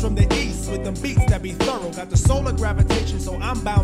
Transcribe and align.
from 0.00 0.14
the 0.14 0.26
east 0.34 0.70
with 0.70 0.84
them 0.84 0.94
beats 1.02 1.24
that 1.26 1.42
be 1.42 1.52
thorough. 1.52 1.90
Got 1.90 2.10
the 2.10 2.16
solar 2.16 2.52
gravitation, 2.52 3.20
so 3.20 3.36
I'm 3.36 3.60
bound 3.60 3.77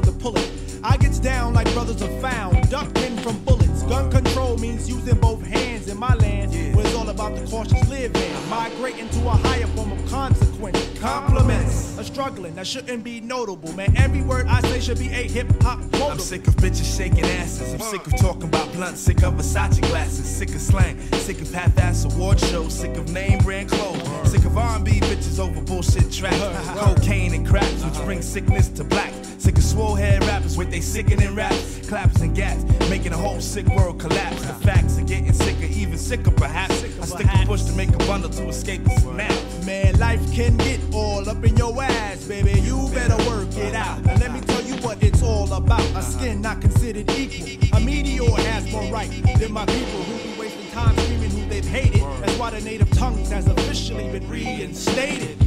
struggling, 12.35 12.55
that 12.57 12.67
shouldn't 12.67 13.05
be 13.05 13.21
notable, 13.21 13.73
man. 13.75 13.97
Every 13.97 14.23
word 14.23 14.47
I 14.49 14.61
say 14.63 14.81
should 14.81 14.99
be 14.99 15.09
a 15.09 15.29
hip 15.29 15.47
hop 15.63 15.79
quotable. 15.79 16.11
I'm 16.11 16.19
sick 16.19 16.47
of 16.49 16.57
bitches 16.57 16.97
shaking 16.97 17.25
asses. 17.25 17.75
I'm 17.75 17.81
sick 17.81 18.07
of 18.07 18.17
talking 18.19 18.45
about 18.45 18.73
blunts, 18.73 19.01
sick 19.01 19.23
of 19.23 19.35
Versace 19.35 19.81
glasses, 19.83 20.27
sick 20.27 20.49
of 20.51 20.61
slang, 20.61 20.99
sick 21.13 21.41
of 21.41 21.53
half-ass 21.53 22.05
award 22.05 22.41
shows, 22.41 22.75
sick 22.75 22.97
of 22.97 23.09
name 23.13 23.39
brand 23.39 23.69
clothes, 23.69 24.33
sick 24.33 24.45
of 24.45 24.59
R&B 24.59 25.01
bitches 25.01 25.39
over 25.39 25.61
bullshit 25.61 26.11
tracks, 26.11 26.39
cocaine 26.81 27.35
and 27.35 27.47
cracks, 27.47 27.85
which 27.85 28.05
bring 28.05 28.21
sickness 28.21 28.69
to 28.71 28.85
black. 28.85 29.13
Sick 29.39 29.57
of 29.57 29.63
swole 29.63 29.95
head 29.95 30.25
rappers 30.25 30.57
with 30.57 30.71
they 30.71 30.81
sickening 30.81 31.35
raps, 31.35 31.87
claps 31.89 32.21
and 32.21 32.35
gats, 32.35 32.65
making 32.89 33.13
the 33.13 33.17
whole 33.17 33.41
sick 33.41 33.67
world 33.67 34.01
collapse. 34.01 34.43
The 34.43 34.55
facts 34.55 34.99
are 34.99 35.03
getting 35.03 35.33
sicker, 35.33 35.67
even 35.67 35.99
sicker 35.99 36.31
perhaps. 36.31 36.83
I 36.83 37.05
stick 37.05 37.27
a 37.27 37.47
push 37.47 37.63
to 37.65 37.73
make 37.75 37.91
a 37.91 37.99
bundle 37.99 38.31
to 38.31 38.49
escape 38.49 38.83
the 38.85 38.91
snap. 39.01 39.44
Man, 39.65 39.99
life 39.99 40.21
can 40.33 40.57
get 40.59 40.79
all 40.93 41.27
up 41.29 41.43
in 41.43 41.57
your 41.57 41.83
ass, 41.83 42.25
baby. 42.25 42.61
You 42.61 42.89
better 42.93 43.17
work 43.29 43.49
it 43.57 43.75
out. 43.75 44.05
Now 44.05 44.15
let 44.17 44.33
me 44.33 44.41
tell 44.41 44.61
you 44.63 44.75
what 44.83 45.03
it's 45.03 45.23
all 45.23 45.51
about. 45.55 45.81
A 45.97 46.03
skin 46.03 46.43
not 46.43 46.61
considered 46.61 47.11
equal. 47.13 47.79
A 47.79 47.81
meteor 47.81 48.31
has 48.43 48.71
more 48.71 48.85
right 48.93 49.11
than 49.39 49.53
my 49.53 49.65
people 49.65 50.03
who 50.03 50.33
be 50.35 50.39
wasting 50.39 50.71
time 50.73 50.95
screaming 50.99 51.31
who 51.31 51.49
they've 51.49 51.65
hated. 51.67 52.03
That's 52.21 52.37
why 52.39 52.51
the 52.51 52.61
native 52.61 52.91
tongues 52.91 53.31
has 53.31 53.47
officially 53.47 54.11
been 54.13 54.29
reinstated. 54.29 55.39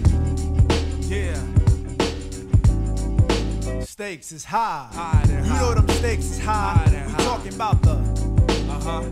Yeah. 1.01 1.35
Stakes 3.81 4.31
is 4.31 4.43
high. 4.45 4.87
Than 5.27 5.45
You 5.45 5.51
high. 5.51 5.59
know 5.61 5.73
them 5.75 5.87
stakes 5.89 6.25
is 6.25 6.39
high. 6.39 6.83
Than 6.89 7.05
We 7.05 7.11
high. 7.11 7.23
talking 7.23 7.53
about 7.53 7.81
the 7.83 7.97
Uh-huh. 8.69 9.03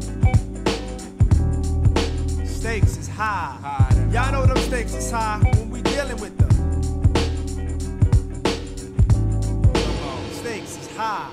stakes 2.46 2.98
is 2.98 3.08
high. 3.08 3.58
Than 3.62 3.85
Y'all 4.16 4.32
know 4.32 4.46
them 4.46 4.56
stakes 4.64 4.94
is 4.94 5.12
high 5.12 5.40
when 5.44 5.70
we 5.70 5.82
dealing 5.82 6.16
with 6.22 6.38
them. 6.38 6.50
Stakes 10.32 10.78
is 10.78 10.96
high. 10.96 11.30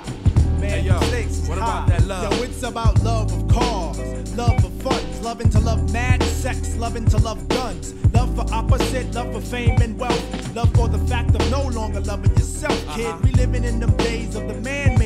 Man, 0.59 0.69
Hey, 0.69 0.81
yo, 0.81 0.99
stakes 1.03 1.39
is 1.39 1.49
what 1.49 1.59
high. 1.59 1.85
about 1.85 1.89
that 1.91 2.07
love? 2.09 2.37
Yo, 2.37 2.43
it's 2.43 2.65
about 2.65 3.01
love 3.05 3.33
of 3.33 3.47
cars, 3.55 3.99
love 4.37 4.65
of 4.65 4.73
funds, 4.83 5.21
loving 5.21 5.49
to 5.51 5.61
love 5.61 5.93
mad 5.93 6.25
sex, 6.25 6.75
loving 6.77 7.05
to 7.05 7.19
love 7.19 7.47
guns, 7.51 7.95
love 8.13 8.35
for 8.35 8.53
opposite, 8.53 9.15
love 9.15 9.33
for 9.33 9.41
fame 9.41 9.81
and 9.81 9.97
wealth, 9.97 10.57
love 10.57 10.75
for 10.75 10.89
the 10.89 10.99
fact 11.07 11.37
of 11.37 11.51
no 11.53 11.63
longer 11.69 12.01
loving 12.01 12.33
yourself, 12.33 12.75
kid. 12.97 13.07
Uh-huh. 13.07 13.21
We 13.23 13.31
living 13.31 13.63
in 13.63 13.79
them 13.79 13.97
days 13.99 14.35
of 14.35 14.49
the 14.49 14.55
man-made 14.55 15.02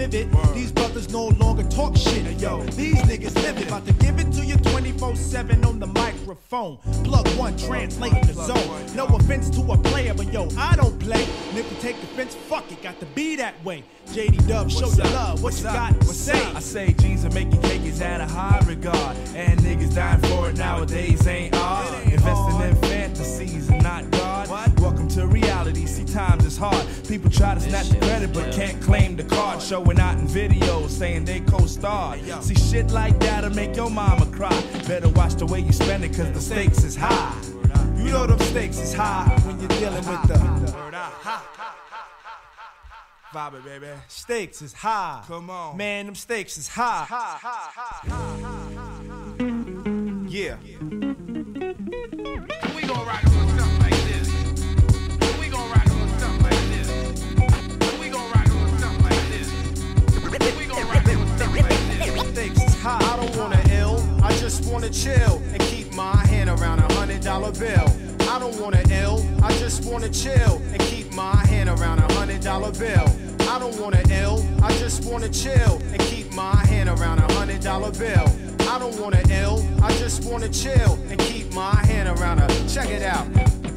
vivid. 0.00 0.32
Word. 0.34 0.54
These 0.54 0.72
brothers 0.72 1.10
no 1.12 1.28
longer 1.44 1.62
talk 1.64 1.96
shit, 1.96 2.24
yo. 2.40 2.62
These 2.62 3.00
niggas 3.02 3.34
live 3.42 3.58
it, 3.58 3.68
about 3.68 3.86
to 3.86 3.92
give 3.94 4.18
it 4.18 4.32
to 4.32 4.44
you 4.44 4.56
24/7 4.56 5.64
on 5.64 5.78
the 5.78 5.86
microphone. 5.86 6.78
Plug 7.04 7.28
one, 7.36 7.56
translating 7.56 8.26
the 8.26 8.34
zone. 8.34 8.96
No 8.96 9.06
offense 9.06 9.50
to 9.50 9.60
a 9.72 9.76
player, 9.76 10.14
but 10.14 10.32
yo, 10.32 10.48
I 10.56 10.76
don't 10.76 10.98
play. 10.98 11.24
And 11.50 11.58
if 11.58 11.70
you 11.70 11.76
take 11.80 11.96
offense, 12.02 12.34
fuck 12.34 12.70
it, 12.72 12.82
got 12.82 12.98
to 13.00 13.06
be 13.06 13.36
that 13.36 13.62
way. 13.64 13.84
JD 14.06 14.48
Dub, 14.48 14.70
show 14.70 14.88
your 14.88 15.06
love. 15.12 15.42
What 15.42 15.50
What's 15.50 15.62
you 15.62 15.68
up? 15.68 15.74
got 15.74 16.00
to 16.00 16.06
What's 16.06 16.18
say? 16.18 16.40
up? 16.40 16.56
I 16.56 16.60
say 16.60 16.92
jeans 16.94 17.24
are 17.24 17.30
making 17.30 17.60
cake 17.62 17.82
is 17.82 18.00
at 18.00 18.20
a 18.20 18.26
high 18.26 18.60
regard. 18.66 19.16
And 19.34 19.58
niggas 19.60 19.94
dying 19.94 20.20
for 20.22 20.48
it 20.50 20.56
nowadays 20.56 21.26
ain't 21.26 21.54
odd. 21.54 21.92
Investing 22.04 22.60
in 22.68 22.76
fantasies 22.76 23.68
and 23.68 23.82
not 23.82 24.10
God. 24.10 24.39
To 25.20 25.26
reality. 25.26 25.84
See, 25.84 26.06
times 26.06 26.46
is 26.46 26.56
hard. 26.56 26.86
People 27.06 27.30
try 27.30 27.52
to 27.52 27.60
snatch 27.60 27.90
the 27.90 27.98
credit 27.98 28.32
but 28.32 28.54
can't 28.54 28.80
claim 28.80 29.16
the 29.16 29.24
card. 29.24 29.60
Showing 29.60 30.00
out 30.00 30.16
in 30.16 30.26
videos 30.26 30.88
saying 30.88 31.26
they 31.26 31.40
co-star. 31.40 32.16
See, 32.40 32.54
shit 32.54 32.90
like 32.90 33.20
that'll 33.20 33.50
make 33.50 33.76
your 33.76 33.90
mama 33.90 34.24
cry. 34.34 34.58
Better 34.88 35.10
watch 35.10 35.34
the 35.34 35.44
way 35.44 35.60
you 35.60 35.72
spend 35.72 36.04
it 36.04 36.16
cause 36.16 36.32
the 36.32 36.40
stakes 36.40 36.84
is 36.84 36.96
high. 36.96 37.38
You 37.98 38.12
know 38.12 38.26
them 38.26 38.38
stakes 38.38 38.78
is 38.78 38.94
high 38.94 39.28
when 39.44 39.60
you're 39.60 39.68
dealing 39.68 40.06
with 40.06 40.22
the 40.22 40.34
Vibe 43.34 43.54
it, 43.56 43.64
baby. 43.66 43.88
stakes 44.08 44.62
is 44.62 44.72
high. 44.72 45.22
Come 45.26 45.50
on. 45.50 45.76
Man, 45.76 46.06
them 46.06 46.14
stakes 46.14 46.56
is 46.56 46.66
high. 46.66 47.06
Yeah. 50.28 50.56
Just 69.70 69.84
wanna 69.84 70.08
chill 70.08 70.60
and 70.72 70.80
keep 70.80 71.12
my 71.12 71.36
hand 71.46 71.68
around 71.68 72.00
a 72.00 72.14
hundred 72.14 72.40
dollar 72.40 72.72
bill. 72.72 73.06
I 73.48 73.56
don't 73.60 73.80
wanna 73.80 74.02
ill, 74.10 74.44
I 74.60 74.76
just 74.78 75.04
wanna 75.04 75.28
chill 75.28 75.80
and 75.92 75.98
keep 76.00 76.32
my 76.32 76.56
hand 76.66 76.88
around 76.88 77.20
a 77.20 77.32
hundred 77.34 77.60
dollar 77.60 77.92
bill. 77.92 78.26
I 78.68 78.80
don't 78.80 78.98
wanna 79.00 79.22
ill, 79.30 79.64
I 79.80 79.92
just 79.98 80.24
wanna 80.24 80.48
chill 80.48 80.98
and 81.08 81.20
keep 81.20 81.54
my 81.54 81.76
hand 81.86 82.08
around 82.08 82.40
a 82.40 82.48
check 82.68 82.88
it 82.88 83.04
out. 83.04 83.28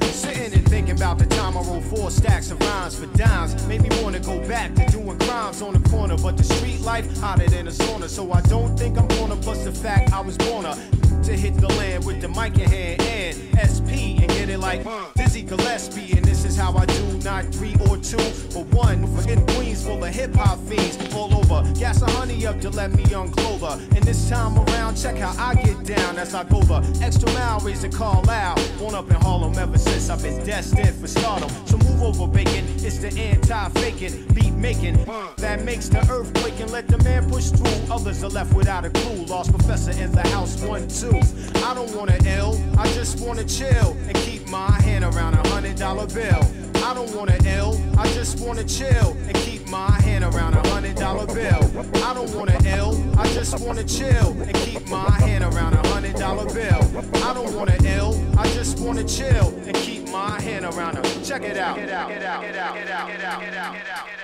Sitting 0.01 0.53
and 0.53 0.67
thinking 0.67 0.95
about 0.95 1.19
the 1.19 1.27
time 1.27 1.55
I 1.55 1.61
wrote 1.61 1.83
four 1.83 2.09
stacks 2.09 2.49
of 2.49 2.59
rhymes 2.61 2.95
for 2.97 3.05
dimes. 3.15 3.53
Made 3.67 3.83
me 3.83 3.89
wanna 4.01 4.19
go 4.19 4.39
back 4.47 4.73
to 4.73 4.87
doing 4.87 5.19
crimes 5.19 5.61
on 5.61 5.73
the 5.73 5.89
corner. 5.89 6.17
But 6.17 6.37
the 6.37 6.43
street 6.43 6.81
life 6.81 7.05
hotter 7.19 7.47
than 7.47 7.67
a 7.67 7.71
sauna. 7.71 8.09
So 8.09 8.31
I 8.31 8.41
don't 8.41 8.75
think 8.79 8.97
I'm 8.97 9.07
gonna 9.09 9.35
plus 9.35 9.63
the 9.63 9.71
fact 9.71 10.11
I 10.11 10.21
was 10.21 10.37
born 10.37 10.65
a 10.65 10.75
to 11.23 11.37
hit 11.37 11.55
the 11.55 11.67
land 11.69 12.05
with 12.05 12.19
the 12.19 12.27
mic 12.27 12.57
in 12.59 12.69
hand 12.69 13.01
and 13.01 13.71
SP 13.71 14.19
and 14.19 14.27
get 14.27 14.49
it 14.49 14.59
like 14.59 14.85
Dizzy 15.15 15.41
Gillespie. 15.41 16.17
And 16.17 16.25
this 16.25 16.43
is 16.43 16.57
how 16.57 16.75
I 16.75 16.85
do, 16.85 17.17
not 17.19 17.45
three 17.45 17.75
or 17.87 17.97
two, 17.97 18.17
but 18.53 18.65
one. 18.75 19.03
In 19.29 19.45
Queens 19.47 19.85
full 19.85 20.03
of 20.03 20.13
hip 20.13 20.35
hop 20.35 20.59
fiends 20.67 20.97
all 21.15 21.33
over. 21.33 21.63
Gas 21.79 22.01
a 22.01 22.11
honey 22.11 22.45
up 22.45 22.59
to 22.61 22.69
let 22.71 22.91
me 22.91 23.03
unclothe 23.13 23.61
her. 23.61 23.79
And 23.95 24.03
this 24.03 24.29
time 24.29 24.57
around, 24.57 24.95
check 24.95 25.17
how 25.17 25.33
I 25.37 25.55
get 25.55 25.85
down 25.85 26.17
as 26.17 26.35
I 26.35 26.43
go 26.43 26.61
the 26.61 26.81
extra 27.01 27.31
mile, 27.33 27.59
raise 27.59 27.85
call 27.95 28.29
out. 28.29 28.59
Born 28.77 28.93
up 28.93 29.09
in 29.09 29.15
Harlem 29.15 29.57
ever 29.57 29.77
since 29.77 30.09
I've 30.09 30.21
been 30.21 30.45
destined 30.45 30.95
for 30.99 31.07
stardom. 31.07 31.49
So 31.65 31.77
over, 32.01 32.27
bacon. 32.27 32.65
It's 32.79 32.97
the 32.97 33.09
anti-faking, 33.19 34.27
beat 34.33 34.53
making 34.53 35.05
that 35.37 35.63
makes 35.65 35.89
the 35.89 35.99
earth 36.09 36.33
quake 36.35 36.59
and 36.59 36.71
let 36.71 36.87
the 36.87 36.97
man 36.99 37.29
push 37.29 37.49
through. 37.49 37.93
Others 37.93 38.23
are 38.23 38.29
left 38.29 38.53
without 38.53 38.85
a 38.85 38.89
clue. 38.89 39.25
Lost 39.25 39.51
professor 39.51 39.91
in 39.91 40.11
the 40.11 40.21
house, 40.29 40.61
one, 40.63 40.87
two. 40.87 41.19
I 41.67 41.73
don't 41.73 41.93
wanna 41.95 42.17
ill, 42.25 42.59
I 42.77 42.87
just 42.93 43.19
wanna 43.19 43.43
chill 43.43 43.95
and 44.07 44.15
keep 44.15 44.47
my 44.47 44.71
hand 44.81 45.03
around 45.03 45.33
a 45.35 45.47
hundred 45.49 45.75
dollar 45.75 46.07
bill. 46.07 46.43
I 46.83 46.93
don't 46.93 47.13
wanna 47.15 47.37
ill, 47.45 47.79
I 47.97 48.07
just 48.13 48.39
wanna 48.39 48.63
chill 48.63 49.17
and 49.27 49.35
keep 49.35 49.52
my 49.73 49.99
hand 50.01 50.23
around 50.23 50.53
a 50.53 50.69
hundred 50.69 50.95
dollar 50.95 51.25
bill. 51.25 51.63
I 52.07 52.13
don't 52.13 52.31
wanna 52.35 52.55
ill, 52.77 52.93
I 53.17 53.25
just 53.33 53.59
wanna 53.59 53.83
chill 53.83 54.29
and 54.43 54.53
keep 54.53 54.87
my 54.87 55.09
hand 55.25 55.43
around 55.43 55.73
a 55.73 55.87
hundred 55.87 56.15
dollar 56.15 56.45
bill. 56.45 56.81
I 57.27 57.33
don't 57.33 57.55
wanna 57.55 57.77
ill, 57.83 58.13
I 58.37 58.45
just 58.53 58.79
wanna 58.79 59.03
chill 59.03 59.47
and 59.65 59.75
keep 59.77 60.07
my 60.09 60.39
hand 60.39 60.65
around 60.65 60.99
a 60.99 61.01
check 61.25 61.41
it 61.41 61.57
out. 61.57 61.79
Out, 61.79 61.89
out, 61.89 62.11
out, 62.11 62.43
out, 62.55 62.75
get 62.75 62.91
out, 62.91 63.77
out. 63.89 64.22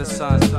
The 0.00 0.06
sun 0.06 0.49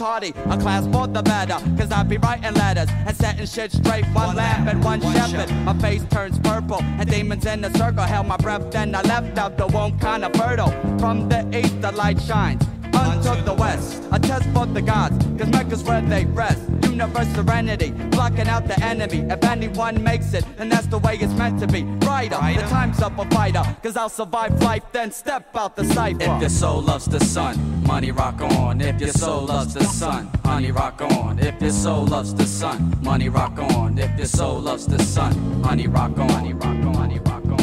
tardy. 0.00 0.32
A 0.48 0.56
class 0.56 0.86
for 0.86 1.06
the 1.06 1.22
better. 1.22 1.58
Cause 1.76 1.92
I 1.92 2.02
be 2.02 2.16
writing 2.16 2.54
letters 2.54 2.88
and 3.06 3.14
setting 3.14 3.46
shit 3.46 3.70
straight. 3.70 4.06
One 4.14 4.34
lamp 4.34 4.66
and 4.66 4.82
one 4.82 5.02
shepherd. 5.02 5.50
My 5.66 5.74
face 5.78 6.02
turns 6.10 6.38
purple. 6.38 6.82
And 6.98 7.08
demons 7.08 7.44
in 7.44 7.60
the 7.60 7.70
circle 7.76 8.04
held 8.04 8.26
my 8.26 8.38
breath. 8.38 8.70
Then 8.70 8.94
I 8.94 9.02
left 9.02 9.36
out 9.36 9.58
the 9.58 9.66
womb 9.66 9.98
kinda 9.98 10.30
fertile. 10.38 10.72
From 10.98 11.28
the 11.28 11.40
east, 11.54 11.82
the 11.82 11.92
light 11.92 12.18
shines 12.22 12.64
unto 12.94 13.42
the 13.44 13.52
west. 13.52 14.02
A 14.10 14.18
test 14.18 14.46
for 14.54 14.64
the 14.64 14.80
gods, 14.80 15.18
cause 15.38 15.50
Mecca's 15.50 15.82
where 15.82 16.00
they 16.00 16.24
rest 16.24 16.79
universe 17.00 17.32
serenity, 17.34 17.90
blocking 18.10 18.46
out 18.46 18.66
the 18.68 18.78
enemy. 18.84 19.20
If 19.30 19.42
anyone 19.44 20.02
makes 20.02 20.34
it, 20.34 20.44
then 20.58 20.68
that's 20.68 20.86
the 20.86 20.98
way 20.98 21.16
it's 21.16 21.32
meant 21.32 21.58
to 21.60 21.66
be. 21.66 21.82
Rider, 22.06 22.36
the 22.36 22.66
time's 22.68 23.00
up 23.00 23.18
a 23.18 23.24
fighter, 23.30 23.64
cause 23.82 23.96
I'll 23.96 24.10
survive 24.10 24.60
life, 24.62 24.84
then 24.92 25.10
step 25.10 25.56
out 25.56 25.76
the 25.76 25.84
cipher. 25.84 26.22
If 26.22 26.40
your 26.40 26.50
soul 26.50 26.82
loves 26.82 27.06
the 27.06 27.20
sun, 27.20 27.56
money 27.84 28.10
rock 28.12 28.40
on. 28.42 28.82
If 28.82 29.00
your 29.00 29.12
soul 29.12 29.46
loves 29.46 29.72
the 29.72 29.84
sun, 29.84 30.28
honey 30.44 30.72
rock 30.72 31.00
on. 31.00 31.38
If 31.38 31.60
your 31.62 31.70
soul 31.70 32.04
loves 32.04 32.34
the 32.34 32.46
sun, 32.46 32.98
money 33.02 33.30
rock 33.30 33.58
on. 33.58 33.98
If 33.98 34.18
your 34.18 34.26
soul 34.26 34.60
loves 34.60 34.86
the 34.86 35.02
sun, 35.02 35.32
honey 35.62 35.86
rock 35.86 36.18
on. 36.18 36.28
Honey 36.28 36.52
rock 36.52 36.64
on, 36.64 36.94
honey 36.94 37.18
rock 37.18 37.46
on. 37.46 37.60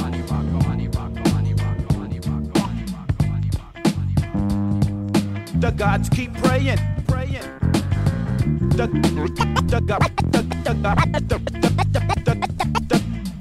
The 5.60 5.72
gods 5.72 6.08
keep 6.10 6.32
praying 6.36 6.78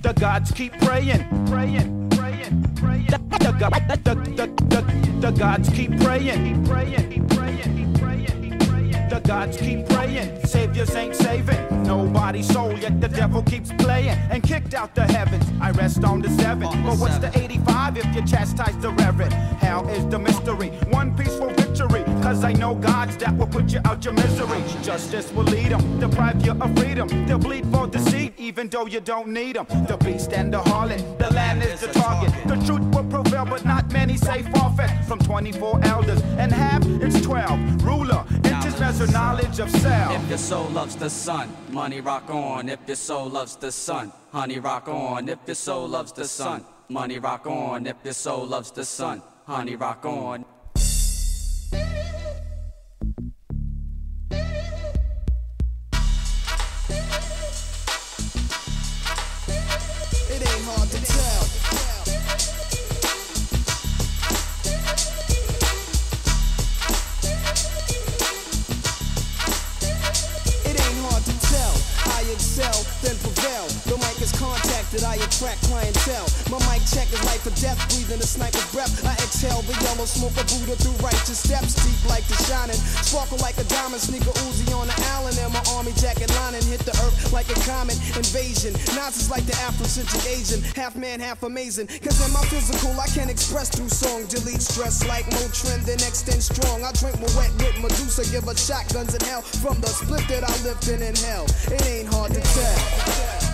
the 0.03 0.15
gods 0.19 0.51
keep 0.53 0.73
praying, 0.81 1.47
praying, 1.47 2.09
praying, 2.11 2.73
praying. 2.77 3.07
The, 3.07 3.19
God- 3.59 3.73
the, 3.87 3.97
the, 4.15 4.47
the, 4.69 5.21
the 5.21 5.31
gods 5.33 5.69
keep 5.69 6.01
praying, 6.01 6.55
keep 6.55 6.65
praying, 6.67 7.11
keep 7.11 7.29
praying, 7.29 7.95
praying, 7.95 8.59
praying. 8.61 9.09
The 9.11 9.21
gods 9.25 9.59
keep 9.59 9.87
praying, 9.91 10.47
saviors 10.47 10.95
ain't 10.95 11.15
saving 11.15 11.77
nobody's 11.87 12.49
soul, 12.53 12.73
yet 12.79 13.01
the 13.01 13.09
devil 13.09 13.43
keeps 13.43 13.71
playing 13.73 14.19
and 14.31 14.43
kicked 14.43 14.75
out 14.75 14.95
the 14.95 15.05
heavens. 15.05 15.45
I 15.61 15.71
rest 15.71 16.03
on 16.05 16.21
the 16.23 16.31
seven, 16.31 16.69
but 16.83 16.99
what's 16.99 17.19
the 17.19 17.31
85 17.39 17.99
if 17.99 18.15
you 18.15 18.25
chastise 18.27 18.77
the 18.79 18.91
reverend? 18.91 19.33
Hell 19.33 19.89
is 19.89 20.07
the 20.09 20.19
mystery, 20.19 20.69
one 20.91 21.17
peaceful 21.17 21.51
victory. 21.51 22.06
Cause 22.37 22.45
I 22.45 22.53
know 22.53 22.75
gods 22.75 23.17
that 23.17 23.35
will 23.35 23.47
put 23.47 23.73
you 23.73 23.81
out 23.87 24.05
your 24.05 24.13
misery. 24.13 24.63
Justice 24.83 25.33
will 25.33 25.45
lead 25.45 25.73
them, 25.73 25.99
deprive 25.99 26.45
you 26.45 26.53
of 26.53 26.79
freedom. 26.79 27.09
They'll 27.27 27.39
bleed 27.39 27.65
for 27.73 27.87
deceit, 27.87 28.35
even 28.37 28.69
though 28.69 28.85
you 28.85 29.01
don't 29.01 29.29
need 29.29 29.57
them. 29.57 29.65
The 29.87 29.97
beast 30.05 30.35
and 30.35 30.53
the 30.53 30.59
harlot, 30.59 31.01
the 31.17 31.33
land 31.33 31.63
is 31.63 31.81
the 31.81 31.87
target. 31.87 32.35
The 32.47 32.57
truth 32.67 32.85
will 32.95 33.05
prevail, 33.05 33.47
but 33.47 33.65
not 33.65 33.91
many 33.91 34.19
say 34.19 34.43
forfeit. 34.53 34.91
From 35.09 35.19
24 35.21 35.83
elders 35.87 36.21
and 36.37 36.53
half, 36.53 36.85
it's 36.85 37.23
12. 37.23 37.83
Ruler, 37.83 38.23
inches 38.45 38.79
measure 38.79 39.07
knowledge 39.07 39.59
of 39.59 39.71
self. 39.71 40.23
If 40.23 40.29
your 40.29 40.37
soul 40.37 40.69
loves 40.69 40.95
the 40.95 41.09
sun, 41.09 41.49
money 41.71 42.03
rock 42.03 42.29
on. 42.29 42.69
If 42.69 42.81
your 42.87 42.97
soul 42.97 43.31
loves 43.31 43.57
the 43.57 43.73
sun, 43.73 44.13
honey 44.31 44.59
rock 44.59 44.89
on. 44.89 45.31
If 45.31 45.39
your 45.47 45.55
soul 45.55 45.89
loves 45.89 46.13
the 46.13 46.27
sun, 46.27 46.67
money 46.91 47.19
rock 47.19 47.47
on. 47.47 47.87
If 47.87 47.97
your 48.05 48.13
soul 48.13 48.45
loves 48.45 48.71
the 48.73 48.85
sun, 48.85 49.23
honey 49.47 49.75
rock 49.75 50.05
on. 50.05 50.45
Like 90.05 90.27
Asian, 90.27 90.61
half 90.75 90.95
man, 90.97 91.21
half 91.21 91.43
amazing. 91.43 91.87
Cause 91.87 92.21
in 92.27 92.33
my 92.33 92.45
physical, 92.47 92.99
I 93.01 93.07
can't 93.09 93.31
express 93.31 93.71
through 93.71 93.89
song. 93.89 94.27
Delete 94.27 94.61
stress 94.61 95.07
like 95.09 95.25
Motrin, 95.27 95.85
then 95.87 95.97
extend 96.07 96.43
strong. 96.43 96.85
I 96.85 96.93
drink 96.93 97.17
my 97.17 97.29
wet 97.37 97.53
with 97.57 97.81
Medusa, 97.81 98.31
give 98.31 98.45
her 98.45 98.57
shotguns 98.57 99.15
in 99.15 99.21
hell. 99.23 99.41
From 99.41 99.81
the 99.81 99.89
split 99.89 100.27
that 100.29 100.45
I 100.45 100.53
lived 100.65 100.89
in 100.89 101.03
in 101.03 101.15
hell, 101.17 101.47
it 101.73 101.87
ain't 101.87 102.09
hard 102.09 102.33
to 102.35 102.41
tell. 102.41 103.46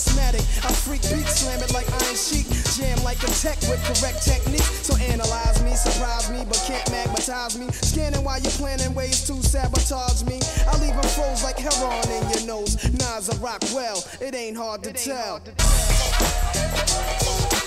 charismatic. 0.00 0.42
I 0.64 0.72
freak 0.72 1.02
beat, 1.02 1.26
slam 1.26 1.60
it 1.62 1.72
like 1.72 1.90
iron 1.90 2.16
chic. 2.16 2.46
Jam 2.76 3.02
like 3.04 3.22
a 3.22 3.26
tech 3.26 3.58
with 3.68 3.82
correct 3.84 4.24
technique. 4.24 4.62
So 4.82 4.96
analyze 4.96 5.62
me, 5.62 5.74
surprise 5.74 6.30
me, 6.30 6.44
but 6.46 6.62
can't 6.66 6.88
magnetize 6.90 7.58
me. 7.58 7.68
Scanning 7.70 8.24
while 8.24 8.40
you're 8.40 8.52
planning 8.52 8.94
ways 8.94 9.24
to 9.26 9.42
sabotage 9.42 10.24
me. 10.24 10.40
I 10.66 10.78
leave 10.80 10.94
them 10.94 11.10
froze 11.10 11.42
like 11.42 11.58
heroin 11.58 12.08
in 12.10 12.30
your 12.30 12.46
nose. 12.46 12.76
Nas 12.92 13.28
a 13.28 13.36
rock 13.38 13.62
well, 13.74 14.02
it 14.20 14.34
ain't 14.34 14.56
hard 14.56 14.82
to 14.84 14.90
it 14.90 14.96
tell. 14.96 15.40
Hard 15.40 15.44
to 15.44 15.52
tell. 17.50 17.59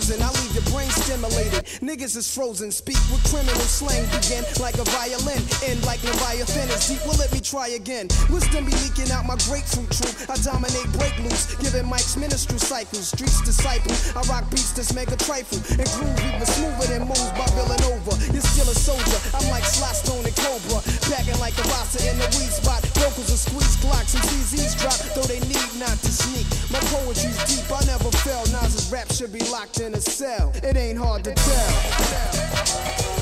frozen. 0.00 0.22
I 0.22 0.30
leave 0.40 0.54
your 0.54 0.64
brain 0.72 0.88
stimulated. 0.90 1.64
Niggas 1.84 2.16
is 2.16 2.32
frozen. 2.32 2.70
Speak 2.70 2.96
with 3.12 3.22
criminal 3.28 3.60
slang. 3.68 4.04
Begin 4.20 4.44
like 4.60 4.76
a 4.78 4.84
violin. 4.96 5.42
End 5.64 5.84
like 5.84 6.02
Leviathan 6.04 6.68
is 6.70 6.88
deep. 6.88 7.00
Well, 7.04 7.16
let 7.18 7.32
me 7.32 7.40
try 7.40 7.68
again. 7.76 8.08
Wisdom 8.30 8.64
be 8.64 8.72
leaking 8.80 9.10
out 9.10 9.26
my 9.26 9.36
grapefruit 9.46 9.90
truth. 9.92 10.28
I 10.30 10.36
dominate 10.40 10.88
break 10.96 11.16
loose. 11.20 11.54
Giving 11.56 11.86
Mike's 11.86 12.16
ministry 12.16 12.58
cycles. 12.58 13.08
Streets 13.12 13.40
disciple. 13.42 13.92
I 14.16 14.22
rock 14.28 14.48
beats 14.50 14.72
that's 14.72 14.94
mega 14.94 15.16
trifle. 15.16 15.60
And 15.76 15.88
groove 15.96 16.20
even 16.24 16.46
smoother 16.46 16.86
than 16.88 17.04
moves 17.04 17.32
by 17.36 17.46
Villanova. 17.52 18.16
You're 18.32 18.44
still 18.44 18.68
a 18.70 18.76
soldier. 18.76 19.20
I'm 19.36 19.46
like 19.50 19.64
Sly 19.64 19.92
Stallone 19.92 20.26
and 20.26 20.36
Cobra. 20.36 20.80
Packing 21.10 21.40
like 21.40 21.58
a 21.58 21.62
roster 21.62 22.08
in 22.08 22.16
the 22.18 22.26
weed 22.38 22.52
spot. 22.54 22.82
Vocals 22.94 23.32
are 23.32 23.36
squeeze 23.36 23.76
clocks 23.82 24.14
and 24.14 24.22
CZs 24.22 24.78
drop, 24.78 24.94
though 25.16 25.26
they 25.26 25.40
need 25.40 25.70
not 25.76 25.98
to 25.98 26.12
sneak. 26.12 26.46
My 26.70 26.78
poetry's 26.86 27.36
deep, 27.50 27.66
I 27.68 27.84
never 27.84 28.12
fell. 28.18 28.46
Nas's 28.52 28.92
rap 28.92 29.10
should 29.10 29.32
be 29.32 29.40
locked 29.50 29.80
in 29.80 29.92
a 29.94 30.00
cell. 30.00 30.52
It 30.62 30.76
ain't 30.76 30.98
hard 30.98 31.24
to 31.24 31.34
tell. 31.34 33.19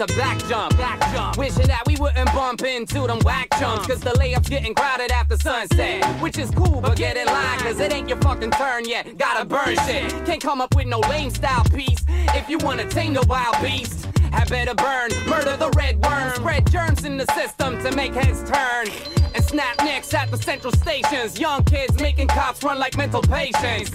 A 0.00 0.06
back 0.16 0.38
jump. 0.46 0.76
Back 0.76 1.00
jump. 1.12 1.36
Wishing 1.38 1.66
that 1.66 1.82
we 1.84 1.96
wouldn't 1.96 2.32
bump 2.32 2.62
into 2.62 3.08
them 3.08 3.18
whack 3.24 3.48
chumps. 3.58 3.88
Cause 3.88 3.98
the 3.98 4.10
layup's 4.10 4.48
getting 4.48 4.72
crowded 4.72 5.10
after 5.10 5.36
sunset. 5.36 6.04
Which 6.22 6.38
is 6.38 6.52
cool, 6.52 6.80
but 6.80 6.96
get 6.96 7.16
in 7.16 7.26
line, 7.26 7.58
cause 7.58 7.80
it 7.80 7.92
ain't 7.92 8.08
your 8.08 8.18
fucking 8.18 8.52
turn 8.52 8.84
yet. 8.88 9.18
Gotta 9.18 9.44
burn 9.44 9.74
shit. 9.86 10.10
Can't 10.24 10.40
come 10.40 10.60
up 10.60 10.76
with 10.76 10.86
no 10.86 11.00
lame 11.00 11.30
style 11.30 11.64
piece. 11.64 12.04
If 12.08 12.48
you 12.48 12.58
wanna 12.58 12.88
tame 12.88 13.14
the 13.14 13.26
wild 13.26 13.56
beast, 13.60 14.06
had 14.30 14.48
better 14.48 14.74
burn. 14.74 15.10
Murder 15.28 15.56
the 15.56 15.70
red 15.70 16.00
worm. 16.04 16.32
Spread 16.36 16.70
germs 16.70 17.04
in 17.04 17.16
the 17.16 17.26
system 17.34 17.82
to 17.82 17.90
make 17.96 18.12
heads 18.12 18.48
turn. 18.48 18.86
And 19.34 19.44
snap 19.44 19.78
necks 19.78 20.14
at 20.14 20.30
the 20.30 20.36
central 20.36 20.72
stations. 20.74 21.40
Young 21.40 21.64
kids 21.64 22.00
making 22.00 22.28
cops 22.28 22.62
run 22.62 22.78
like 22.78 22.96
mental 22.96 23.22
patients. 23.22 23.90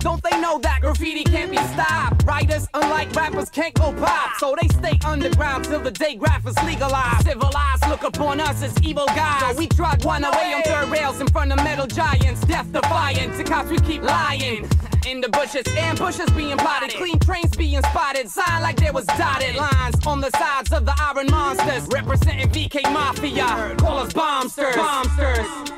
Don't 0.00 0.22
they 0.22 0.40
know 0.40 0.58
that 0.58 0.80
graffiti 0.80 1.24
can't 1.24 1.50
be 1.50 1.58
stopped? 1.58 2.24
Writers, 2.24 2.66
unlike 2.74 3.14
rappers, 3.14 3.50
can't 3.50 3.74
go 3.74 3.92
pop. 3.92 4.38
So 4.38 4.56
they 4.60 4.68
stay 4.68 4.98
underground 5.04 5.66
till 5.66 5.80
the 5.80 5.90
day 5.90 6.16
graphers 6.16 6.56
legalize. 6.64 7.22
Civilized 7.24 7.86
look 7.88 8.02
upon 8.02 8.40
us 8.40 8.62
as 8.62 8.74
evil 8.82 9.06
guys. 9.06 9.42
So 9.42 9.58
we 9.58 9.66
trot 9.68 10.04
one 10.04 10.24
away 10.24 10.54
on 10.54 10.62
third 10.62 10.88
rails 10.88 11.20
in 11.20 11.26
front 11.28 11.52
of 11.52 11.58
metal 11.58 11.86
giants. 11.86 12.40
Death 12.46 12.72
defying. 12.72 13.30
To 13.36 13.44
cops 13.44 13.70
we 13.70 13.78
keep 13.80 14.02
lying. 14.02 14.68
In 15.06 15.20
the 15.20 15.28
bushes, 15.28 15.66
ambushes 15.76 16.28
being 16.30 16.56
plotted, 16.58 16.90
clean 16.90 17.18
trains 17.20 17.56
being 17.56 17.82
spotted, 17.82 18.28
sign 18.28 18.60
like 18.62 18.76
there 18.76 18.92
was 18.92 19.06
dotted 19.06 19.56
lines 19.56 20.06
on 20.06 20.20
the 20.20 20.30
sides 20.30 20.72
of 20.72 20.84
the 20.84 20.94
iron 21.00 21.26
monsters, 21.30 21.86
representing 21.88 22.48
VK 22.50 22.82
Mafia. 22.92 23.74
Call 23.78 23.98
us 23.98 24.12
bombsters. 24.12 24.74
Bombsters. 24.74 25.70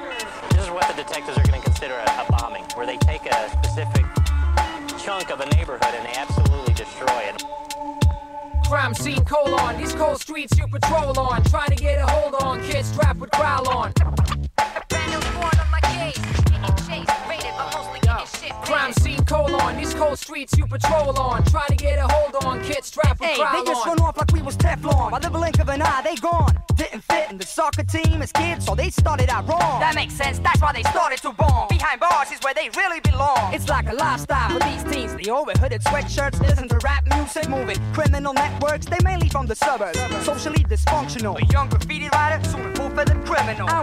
This 0.73 0.81
is 0.81 0.89
what 0.89 0.97
the 0.97 1.03
detectives 1.03 1.37
are 1.37 1.43
going 1.43 1.61
to 1.61 1.67
consider 1.67 1.95
a, 1.95 2.25
a 2.25 2.27
bombing, 2.31 2.65
where 2.77 2.87
they 2.87 2.97
take 2.97 3.27
a 3.27 3.51
specific 3.51 4.07
chunk 5.05 5.31
of 5.31 5.41
a 5.41 5.47
neighborhood 5.55 5.95
and 5.95 6.07
they 6.07 6.15
absolutely 6.19 6.73
destroy 6.73 7.29
it. 7.29 7.43
Crime 8.67 8.95
scene 8.95 9.23
colon, 9.27 9.77
these 9.77 9.93
cold 9.93 10.19
streets 10.19 10.57
you 10.57 10.67
patrol 10.69 11.19
on. 11.19 11.45
Trying 11.45 11.71
to 11.71 11.77
get 11.77 11.99
a 11.99 12.07
hold 12.07 12.37
on, 12.43 12.63
kids 12.63 12.89
strapped 12.89 13.21
with 13.21 13.31
growl 13.33 13.69
on. 13.69 13.93
Crime 18.63 18.93
scene 18.95 19.25
colon, 19.25 19.77
these 19.77 19.93
cold 19.95 20.19
streets 20.19 20.57
you 20.57 20.67
patrol 20.67 21.19
on. 21.19 21.45
Try 21.45 21.67
to 21.67 21.75
get 21.75 21.99
a 21.99 22.07
hold 22.09 22.45
on, 22.45 22.63
kids 22.63 22.87
strapped 22.89 23.21
with 23.21 23.29
Hey, 23.31 23.37
they 23.37 23.65
just 23.65 23.87
on. 23.87 23.97
run 23.97 24.01
off 24.01 24.17
like 24.17 24.33
we 24.33 24.41
was 24.43 24.57
Teflon. 24.57 25.11
By 25.11 25.19
the 25.19 25.31
blink 25.31 25.59
of 25.59 25.69
an 25.69 25.83
eye, 25.83 26.03
they 26.05 26.15
gone. 26.17 26.57
Didn't 26.77 27.03
fit 27.03 27.31
in 27.31 27.39
the 27.39 27.47
soccer 27.47 27.83
team 27.83 28.23
as 28.23 28.33
kids, 28.33 28.65
so 28.67 28.75
they 28.75 28.91
started 28.91 29.29
out 29.31 29.49
wrong. 29.49 29.81
That 29.81 29.95
makes 29.95 30.15
sense, 30.15 30.39
that's 30.39 30.61
why 30.63 30.73
they 30.73 30.83
started 30.85 31.19
to 31.23 31.33
bomb. 31.33 31.69
Behind 31.69 32.01
bars 32.01 32.31
is 32.31 32.39
where 32.41 32.55
they 32.55 32.71
really 32.77 33.01
belong. 33.01 33.53
It's 33.53 33.69
like 33.69 33.89
a 33.89 33.95
lifestyle 33.95 34.51
for 34.51 34.61
these 34.61 34.85
teens. 34.85 35.15
The 35.17 35.31
over 35.31 35.53
hooded 35.53 35.83
sweatshirts, 35.83 36.41
listen 36.41 36.69
to 36.69 36.79
rap 36.85 37.05
music, 37.15 37.49
moving 37.49 37.79
criminal 37.93 38.33
networks. 38.33 38.87
They 38.87 38.99
mainly 39.03 39.29
from 39.29 39.47
the 39.47 39.57
suburbs, 39.57 39.99
socially 40.25 40.65
dysfunctional. 40.65 41.41
A 41.43 41.47
young 41.53 41.69
graffiti 41.69 42.09
writer, 42.13 42.43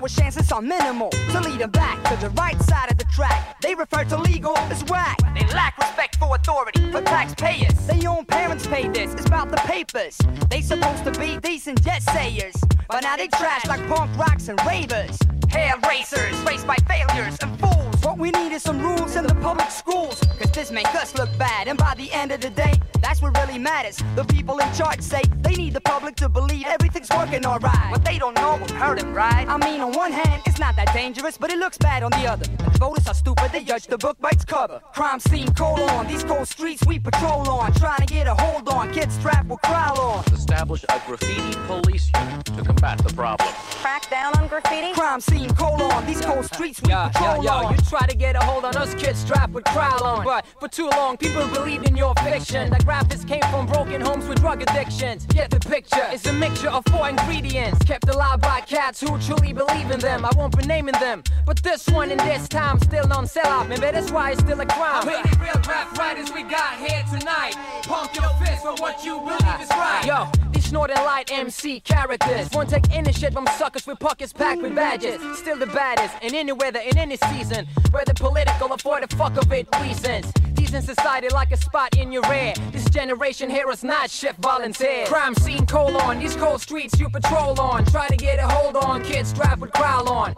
Our 0.02 0.08
chances 0.08 0.50
are 0.54 0.62
minimal 0.62 1.10
to 1.10 1.42
lead 1.42 1.60
them 1.60 1.72
back 1.72 2.02
to 2.06 2.16
the 2.26 2.30
right 2.30 2.58
side 2.62 2.90
of 2.90 2.98
the 2.98 3.04
track. 3.14 3.60
They 3.60 3.76
refer 3.76 4.06
to 4.06 4.18
legal 4.18 4.58
as 4.72 4.82
whack. 4.86 5.18
They 5.38 5.46
lack 5.48 5.78
respect 5.78 6.16
for 6.16 6.34
authority, 6.38 6.90
for 6.90 7.02
taxpayers. 7.02 7.74
Their 7.86 8.10
own 8.10 8.24
parents 8.24 8.66
paid 8.66 8.94
this. 8.94 9.12
It's 9.12 9.26
about 9.26 9.52
the 9.52 9.58
papers. 9.58 10.18
They 10.50 10.62
supposed 10.62 11.04
to 11.04 11.12
be 11.20 11.38
decent 11.42 11.84
jet 11.84 12.02
sayers, 12.02 12.56
but 12.88 13.02
now 13.02 13.18
they 13.18 13.28
trash 13.28 13.66
like 13.68 13.86
punk 13.90 14.18
rocks 14.18 14.48
and 14.48 14.58
ravers. 14.66 15.20
Hair 15.50 15.76
racers, 15.86 16.34
raced 16.48 16.66
by 16.66 16.78
failures 16.88 17.38
and 17.42 17.60
fools. 17.60 17.89
What 18.04 18.18
we 18.18 18.32
need 18.32 18.54
is 18.54 18.64
some 18.64 18.82
rules 18.82 19.16
in 19.16 19.26
the 19.26 19.36
public 19.36 19.70
schools, 19.70 20.20
cause 20.40 20.52
this 20.52 20.72
make 20.72 20.88
us 20.96 21.18
look 21.18 21.30
bad. 21.38 21.68
And 21.68 21.78
by 21.78 21.96
the 21.96 22.12
end 22.12 22.32
of 22.32 22.42
the 22.42 22.50
day, 22.50 22.74
that's 23.02 23.22
what 23.22 23.38
really 23.38 23.60
matters. 23.60 23.98
The 24.16 24.24
people 24.24 24.58
in 24.60 24.72
charge 24.74 25.02
say 25.02 25.22
they 25.42 25.56
need 25.56 25.74
the 25.74 25.82
public 25.82 26.16
to 26.18 26.30
believe 26.30 26.66
everything's 26.66 27.10
working 27.10 27.46
alright. 27.46 27.92
What 27.92 28.06
they 28.06 28.18
don't 28.18 28.36
know 28.36 28.58
will 28.58 28.74
hurt 28.76 29.00
them, 29.00 29.14
right? 29.14 29.48
I 29.48 29.58
mean, 29.58 29.82
on 29.82 29.92
one 29.94 30.12
hand, 30.12 30.42
it's 30.46 30.60
not 30.60 30.76
that 30.78 30.94
dangerous, 30.94 31.38
but 31.38 31.52
it 31.52 31.60
looks 31.60 31.78
bad 31.78 32.04
on 32.04 32.12
the 32.12 32.26
other. 32.26 32.46
The 32.46 32.80
voters 32.80 33.08
are 33.08 33.14
stupid, 33.14 33.52
they 33.52 33.64
judge 33.64 33.88
the 33.88 33.98
book 33.98 34.20
by 34.20 34.30
its 34.30 34.46
cover. 34.46 34.82
Crime 34.94 35.20
scene 35.20 35.52
colon, 35.54 36.08
these 36.08 36.24
cold 36.24 36.48
streets 36.48 36.86
we 36.88 37.00
patrol 37.00 37.50
on. 37.50 37.74
Trying 37.74 38.00
to 38.00 38.14
get 38.14 38.28
a 38.28 38.34
hold 38.34 38.70
on, 38.70 38.92
kids 38.94 39.16
strapped 39.16 39.48
with 39.50 39.62
growl 39.62 40.00
on. 40.00 40.24
Establish 40.34 40.84
a 40.90 41.02
graffiti 41.06 41.58
police 41.68 42.10
unit 42.16 42.46
to 42.46 42.64
combat 42.64 42.98
the 43.00 43.14
problem. 43.14 43.50
Crack 43.82 44.10
down 44.10 44.38
on 44.40 44.48
graffiti? 44.48 44.94
Crime 44.94 45.20
scene 45.20 45.54
colon, 45.56 46.06
these 46.06 46.22
cold 46.22 46.46
streets 46.46 46.82
we 46.82 46.90
Yo, 46.90 46.98
yo, 47.04 47.10
patrol 47.12 47.44
yo, 47.44 47.52
on. 47.52 47.76
Try 47.90 48.06
to 48.06 48.16
get 48.16 48.36
a 48.36 48.40
hold 48.40 48.66
on 48.66 48.78
us 48.78 48.94
kids 48.94 49.20
strapped 49.20 49.52
with 49.52 49.64
growl 49.66 50.04
on. 50.04 50.24
But 50.24 50.46
for 50.60 50.68
too 50.68 50.90
long, 50.90 51.18
people 51.18 51.48
believed 51.48 51.90
in 51.90 51.96
your 51.96 52.14
fiction. 52.16 52.70
The 52.70 52.78
graphics 52.78 53.28
came 53.28 53.42
from 53.52 53.66
broken 53.66 54.00
homes 54.00 54.28
with 54.28 54.40
drug 54.40 54.62
addictions. 54.62 55.26
Get 55.26 55.50
the 55.50 55.60
picture, 55.60 56.08
it's 56.12 56.28
a 56.28 56.34
mixture 56.34 56.70
of 56.70 56.84
four 56.92 57.10
ingredients. 57.10 57.80
Kept 57.86 58.08
alive 58.08 58.42
by 58.42 58.62
cats 58.62 59.02
who 59.02 59.18
truly 59.20 59.54
believe 59.54 59.90
in 59.90 60.00
them. 60.00 60.24
I 60.24 60.30
won't 60.38 60.56
be 60.56 60.66
naming 60.68 61.00
them. 61.00 61.24
But 61.48 61.64
this 61.64 61.88
one 61.90 62.12
in 62.12 62.20
this 62.20 62.48
time 62.48 62.80
still 62.80 63.08
non 63.08 63.26
sell 63.26 63.48
out. 63.48 63.68
Maybe 63.68 63.82
that's 63.82 64.12
why 64.12 64.32
it's 64.32 64.42
still 64.42 64.60
a 64.60 64.66
crime. 64.66 65.04
How 65.04 65.06
many 65.06 65.30
real 65.42 65.60
rap 65.68 65.98
writers 65.98 66.32
we 66.32 66.44
got 66.44 66.78
here 66.78 67.04
tonight? 67.12 67.56
Pump 67.84 68.14
your 68.14 68.30
fist 68.46 68.62
for 68.62 68.76
what 68.76 69.04
you 69.04 69.20
believe 69.20 69.62
is 69.62 69.70
right. 69.72 70.06
Yo, 70.06 70.28
these 70.60 70.70
snorting 70.72 70.98
light 70.98 71.32
MC 71.32 71.80
characters 71.80 72.50
won't 72.52 72.70
take 72.70 72.92
any 72.92 73.14
shit 73.14 73.32
from 73.32 73.48
suckers 73.58 73.88
with 73.88 73.98
pockets 73.98 74.34
packed 74.34 74.62
with 74.62 74.76
badges. 74.76 75.22
Still 75.38 75.58
the 75.58 75.68
baddest 75.68 76.14
in 76.22 76.36
any 76.36 76.52
weather, 76.52 76.80
in 76.80 76.98
any 76.98 77.16
season. 77.16 77.66
Whether 77.92 78.14
political 78.14 78.70
or 78.70 78.78
for 78.78 79.00
the 79.00 79.08
fuck 79.16 79.38
of 79.38 79.50
it 79.54 79.70
reasons. 79.82 80.34
These 80.56 80.74
in 80.74 80.82
society 80.82 81.30
like 81.30 81.52
a 81.52 81.58
spot 81.58 81.96
in 81.96 82.12
your 82.12 82.24
rear. 82.24 82.54
This 82.74 82.90
generation 82.90 83.50
here 83.50 83.72
is 83.72 83.86
not 83.86 84.10
shift 84.12 84.40
volunteers. 84.40 85.08
Crime 85.08 85.34
scene 85.36 85.66
colon, 85.66 86.20
these 86.20 86.36
cold 86.36 86.60
streets 86.60 87.00
you 87.00 87.10
patrol 87.10 87.58
on. 87.62 87.86
Try 87.86 88.10
to 88.10 88.18
get 88.18 88.40
a 88.40 88.48
hold 88.48 88.76
on, 88.76 89.02
kids 89.02 89.32
drive 89.32 89.62
with 89.62 89.72
growl 89.72 90.10
on. 90.10 90.36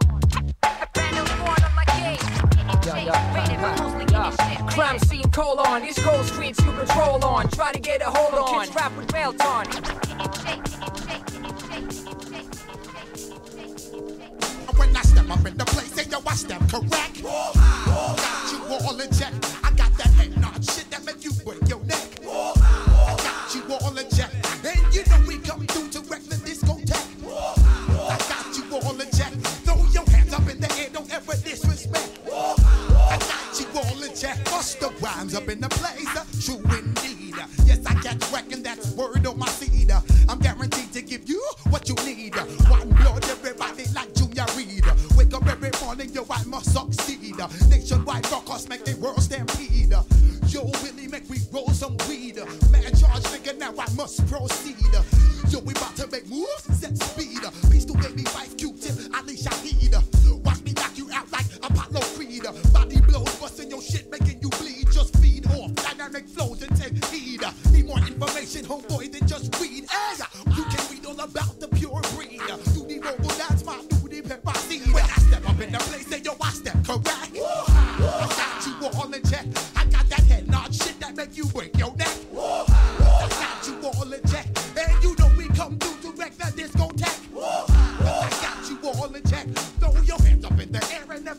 Yo, 2.84 2.96
yo, 2.96 4.01
yo. 4.22 4.66
Crime 4.68 4.98
scene 4.98 5.30
colon, 5.30 5.82
these 5.82 5.98
cold 5.98 6.24
streets 6.26 6.64
you 6.64 6.72
patrol 6.72 7.24
on. 7.24 7.48
Try 7.48 7.72
to 7.72 7.80
get 7.80 8.00
a 8.02 8.06
hold 8.06 8.34
on, 8.34 8.60
kids 8.60 8.70
strapped 8.70 8.96
with 8.96 9.12
belt 9.12 9.44
on. 9.44 9.66
When 14.76 14.96
I 14.96 15.02
step 15.02 15.30
up 15.30 15.46
in 15.46 15.56
the 15.56 15.64
place, 15.64 15.92
say 15.92 16.04
yo, 16.10 16.18
I 16.26 16.34
step 16.34 16.60
correct. 16.68 17.22
Got 17.22 18.52
you 18.52 18.86
all 18.86 19.00
in 19.00 19.10
check. 19.12 19.51
In 35.52 35.60
the 35.60 35.68
place. 35.68 35.91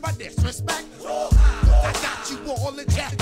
Never 0.00 0.18
disrespect. 0.18 0.86
I 1.04 1.92
got 2.02 2.30
you 2.30 2.38
all 2.50 2.78
in 2.78 2.86
check, 2.88 3.16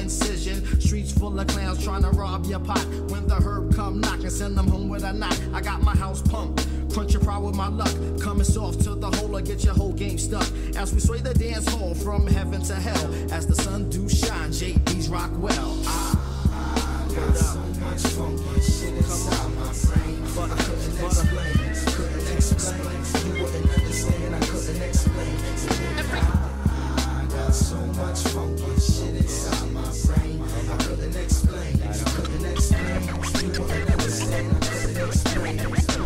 incision. 0.00 0.80
Streets 0.80 1.12
full 1.12 1.38
of 1.38 1.46
clowns 1.46 1.82
trying 1.84 2.02
to 2.02 2.10
rob 2.10 2.46
your 2.46 2.60
pot. 2.60 2.84
When 3.10 3.26
the 3.26 3.36
herb 3.36 3.74
come 3.74 4.00
knock 4.00 4.20
and 4.20 4.32
send 4.32 4.56
them 4.56 4.66
home 4.68 4.88
with 4.88 5.04
a 5.04 5.12
knock. 5.12 5.36
I 5.52 5.60
got 5.60 5.82
my 5.82 5.94
house 5.94 6.22
pumped. 6.22 6.66
Crunch 6.92 7.12
your 7.12 7.22
pride 7.22 7.42
with 7.42 7.54
my 7.54 7.68
luck. 7.68 7.94
Coming 8.20 8.44
soft 8.44 8.82
to 8.84 8.94
the 8.94 9.10
hole 9.10 9.36
or 9.36 9.40
get 9.40 9.62
your 9.62 9.74
whole 9.74 9.92
game 9.92 10.18
stuck. 10.18 10.46
As 10.76 10.92
we 10.92 11.00
sway 11.00 11.20
the 11.20 11.34
dance 11.34 11.68
hall 11.68 11.94
from 11.94 12.26
heaven 12.26 12.62
to 12.62 12.74
hell. 12.74 13.14
As 13.30 13.46
the 13.46 13.54
sun 13.54 13.88
do 13.90 14.08
shine, 14.08 14.50
JD's 14.50 15.08
rock 15.08 15.30
well. 15.36 15.78
I, 15.86 17.12
got 17.14 17.36
so 17.36 17.58
much 17.80 18.02
funky 18.14 18.60
shit 18.60 18.94
inside 18.96 19.50
my 19.54 19.72
brain. 19.86 20.22
But 20.34 20.50
I 20.50 20.56
couldn't 20.62 21.04
explain. 21.04 21.60
Couldn't 21.94 22.36
explain. 22.36 23.36
You 23.36 23.42
wouldn't 23.44 23.70
understand. 23.70 24.34
I 24.34 24.40
couldn't 24.40 24.82
explain. 24.82 26.39
Got 27.50 27.56
so 27.56 27.74
much 27.74 28.20
funky 28.28 28.80
shit 28.80 29.16
inside 29.16 29.72
my 29.72 29.82
brain. 30.06 30.40
I 30.70 30.76
couldn't 30.84 31.16
explain. 31.16 31.72
Wouldn't. 31.72 32.06
I 32.06 32.10
couldn't 32.10 32.46
explain. 32.46 33.00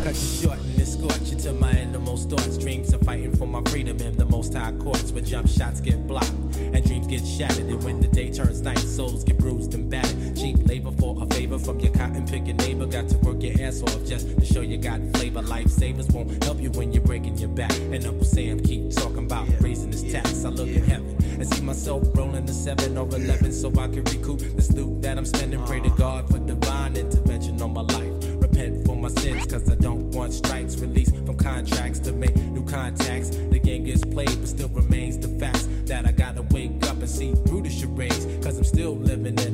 You 0.07 0.15
short 0.15 0.59
and 0.59 0.81
escort 0.81 1.21
you 1.21 1.37
to 1.41 1.53
my 1.53 1.71
innermost 1.73 2.31
thoughts. 2.31 2.57
Dreams 2.57 2.95
of 2.95 3.03
fighting 3.03 3.37
for 3.37 3.47
my 3.47 3.61
freedom 3.71 3.99
in 3.99 4.17
the 4.17 4.25
most 4.25 4.55
high 4.55 4.73
courts 4.73 5.13
where 5.13 5.23
jump 5.23 5.47
shots 5.47 5.83
get 5.83 6.07
blocked 6.07 6.31
and 6.57 6.83
dreams 6.83 7.07
get 7.09 7.27
shattered. 7.27 7.67
And 7.67 7.83
when 7.85 8.01
the 8.01 8.09
day 8.09 8.33
turns 8.33 8.63
night, 8.63 8.79
souls 8.79 9.23
get 9.23 9.37
bruised 9.37 9.75
and 9.75 9.91
battered. 9.91 10.35
Cheap 10.35 10.67
labor 10.67 10.93
for 10.93 11.23
a 11.23 11.27
favor 11.35 11.59
from 11.59 11.79
your 11.79 11.93
cotton 11.93 12.27
picking 12.27 12.57
neighbor. 12.57 12.87
Got 12.87 13.11
to 13.11 13.19
work 13.19 13.43
your 13.43 13.61
ass 13.61 13.83
off 13.83 14.03
just 14.07 14.35
to 14.39 14.47
show 14.47 14.63
you 14.63 14.79
got 14.79 14.99
flavor. 15.19 15.43
Lifesavers 15.43 16.11
won't 16.11 16.43
help 16.43 16.59
you 16.59 16.71
when 16.71 16.91
you're 16.91 17.03
breaking 17.03 17.37
your 17.37 17.51
back. 17.51 17.77
And 17.93 18.03
Uncle 18.07 18.25
Sam 18.25 18.61
keep 18.61 18.93
talking 18.93 19.27
about 19.27 19.47
raising 19.61 19.93
his 19.93 20.11
tax. 20.11 20.47
I 20.47 20.49
look 20.49 20.69
in 20.69 20.85
heaven 20.85 21.14
and 21.45 21.55
see 21.55 21.63
myself 21.63 22.03
rolling 22.15 22.47
the 22.47 22.53
seven 22.53 22.97
or 22.97 23.07
eleven 23.15 23.53
so 23.53 23.69
I 23.71 23.89
can 23.89 24.05
recoup 24.05 24.41
this 24.41 24.73
loot 24.73 25.03
that 25.03 25.19
I'm 25.19 25.27
spending. 25.27 25.63
Pray 25.65 25.81
to 25.81 25.91
God 25.91 26.29
for 26.29 26.39
divine 26.39 26.97
intervention 26.97 27.61
on 27.61 27.73
my 27.75 27.83
life. 27.83 28.13
Repent 28.43 28.87
for 28.87 28.97
my 28.97 29.09
sins, 29.09 29.47
cause 29.47 29.71
I 29.71 29.75
don't 29.75 30.11
want 30.13 30.33
strikes. 30.33 30.77
Release 30.79 31.11
from 31.11 31.37
contracts 31.37 31.99
to 32.01 32.13
make 32.13 32.35
new 32.37 32.65
contacts. 32.65 33.31
The 33.31 33.59
game 33.59 33.85
gets 33.85 34.05
played, 34.05 34.35
but 34.41 34.49
still 34.49 34.69
remains 34.69 35.19
the 35.19 35.29
facts 35.39 35.69
that 35.85 36.07
I 36.07 36.13
gotta 36.13 36.43
wake 36.43 36.83
up 36.85 36.99
and 36.99 37.11
see 37.11 37.35
through 37.47 37.63
the 37.63 37.71
charades. 37.71 38.27
Cause 38.43 38.57
I'm 38.57 38.65
still 38.65 38.97
living 38.97 39.39
in 39.39 39.54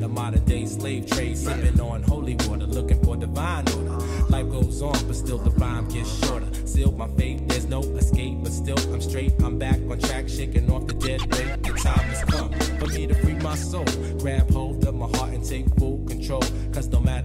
slave 0.71 1.09
trade. 1.09 1.37
Sipping 1.37 1.79
on 1.79 2.03
holy 2.03 2.35
water, 2.47 2.65
looking 2.65 3.03
for 3.03 3.15
divine 3.15 3.67
order. 3.69 3.97
Life 4.29 4.49
goes 4.49 4.81
on, 4.81 5.07
but 5.07 5.15
still 5.15 5.37
the 5.37 5.51
rhyme 5.51 5.87
gets 5.89 6.25
shorter. 6.25 6.47
Seal 6.65 6.91
my 6.91 7.07
fate, 7.09 7.47
there's 7.47 7.67
no 7.67 7.81
escape, 7.81 8.37
but 8.43 8.51
still 8.51 8.79
I'm 8.93 9.01
straight. 9.01 9.33
I'm 9.43 9.57
back 9.59 9.79
on 9.89 9.99
track, 9.99 10.29
shaking 10.29 10.71
off 10.71 10.87
the 10.87 10.93
dead 10.93 11.21
weight. 11.33 11.63
The 11.63 11.73
time 11.73 12.07
has 12.09 12.23
come 12.23 12.51
for 12.79 12.87
me 12.87 13.07
to 13.07 13.13
free 13.15 13.35
my 13.35 13.55
soul. 13.55 13.85
Grab 14.19 14.49
hold 14.51 14.85
of 14.87 14.95
my 14.95 15.07
heart 15.17 15.33
and 15.33 15.43
take 15.43 15.67
full 15.75 16.03
control. 16.07 16.43
Cause 16.73 16.87
no 16.87 16.99
matter 16.99 17.20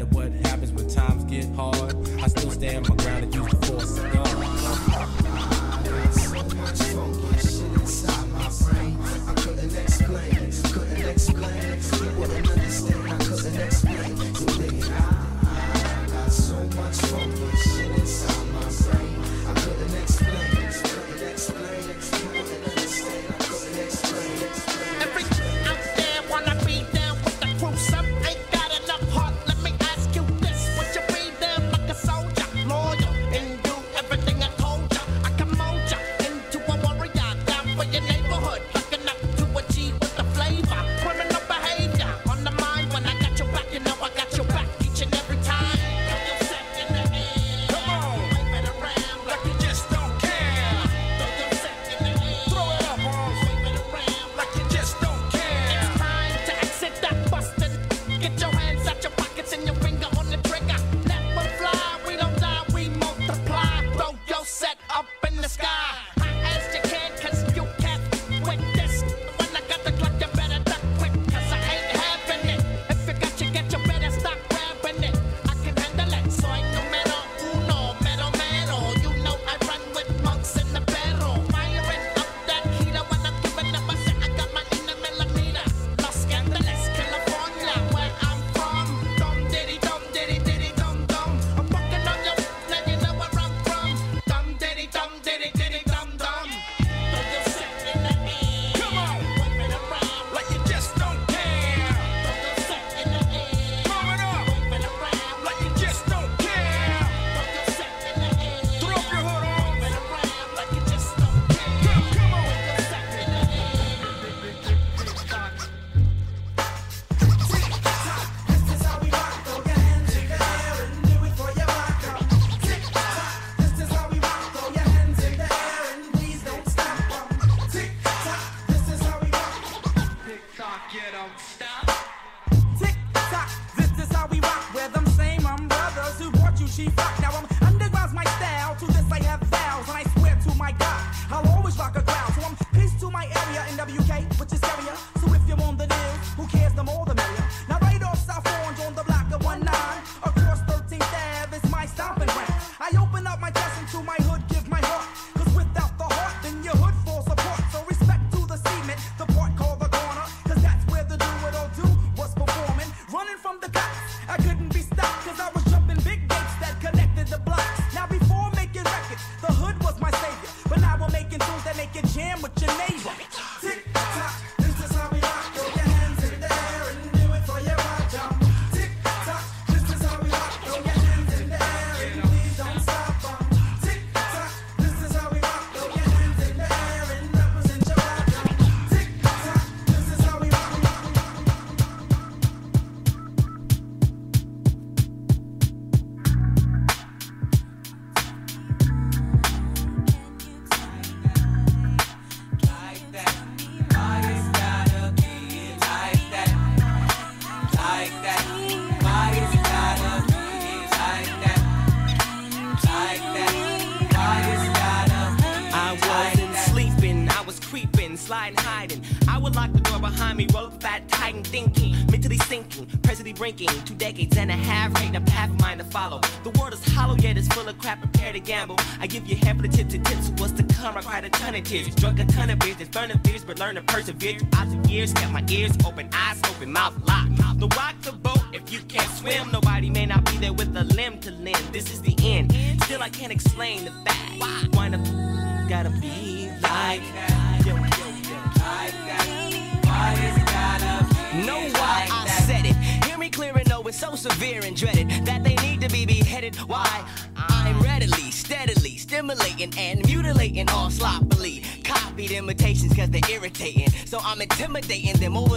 learning 232.97 233.19
fears, 233.19 233.45
but 233.45 233.59
learn 233.59 233.75
to 233.75 233.83
persevere. 233.83 234.39
Throughout 234.39 234.71
the 234.71 234.89
years, 234.89 235.13
kept 235.13 235.31
my 235.31 235.45
ears 235.51 235.73
open, 235.87 236.09
eyes 236.15 236.41
open, 236.49 236.73
mouth 236.73 236.95
locked. 237.07 237.16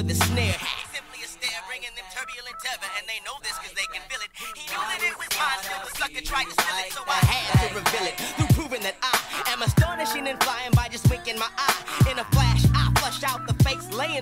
The 0.09 0.15
snare. 0.25 0.57
Simply 0.89 1.21
a 1.21 1.29
stare, 1.29 1.61
bringing 1.69 1.93
them 1.93 2.07
turbulent 2.09 2.57
tether, 2.65 2.89
and 2.97 3.05
they 3.05 3.21
know 3.21 3.37
this 3.45 3.53
cause 3.61 3.69
they 3.77 3.85
can 3.93 4.01
feel 4.09 4.17
it. 4.25 4.33
He 4.57 4.65
knew 4.65 4.81
that 4.81 5.05
it 5.05 5.13
was 5.13 5.29
mine, 5.37 5.61
still 5.61 5.85
the 5.85 5.93
sucker 6.01 6.23
tried 6.25 6.49
to 6.49 6.55
steal 6.57 6.77
it, 6.81 6.89
so 6.89 7.05
I 7.05 7.21
had 7.29 7.69
to 7.69 7.77
reveal 7.77 8.05
it 8.09 8.17
through 8.17 8.49
proving 8.57 8.81
that 8.89 8.97
I 9.05 9.13
am 9.53 9.61
astonishing 9.61 10.25
and 10.25 10.41
flying 10.41 10.73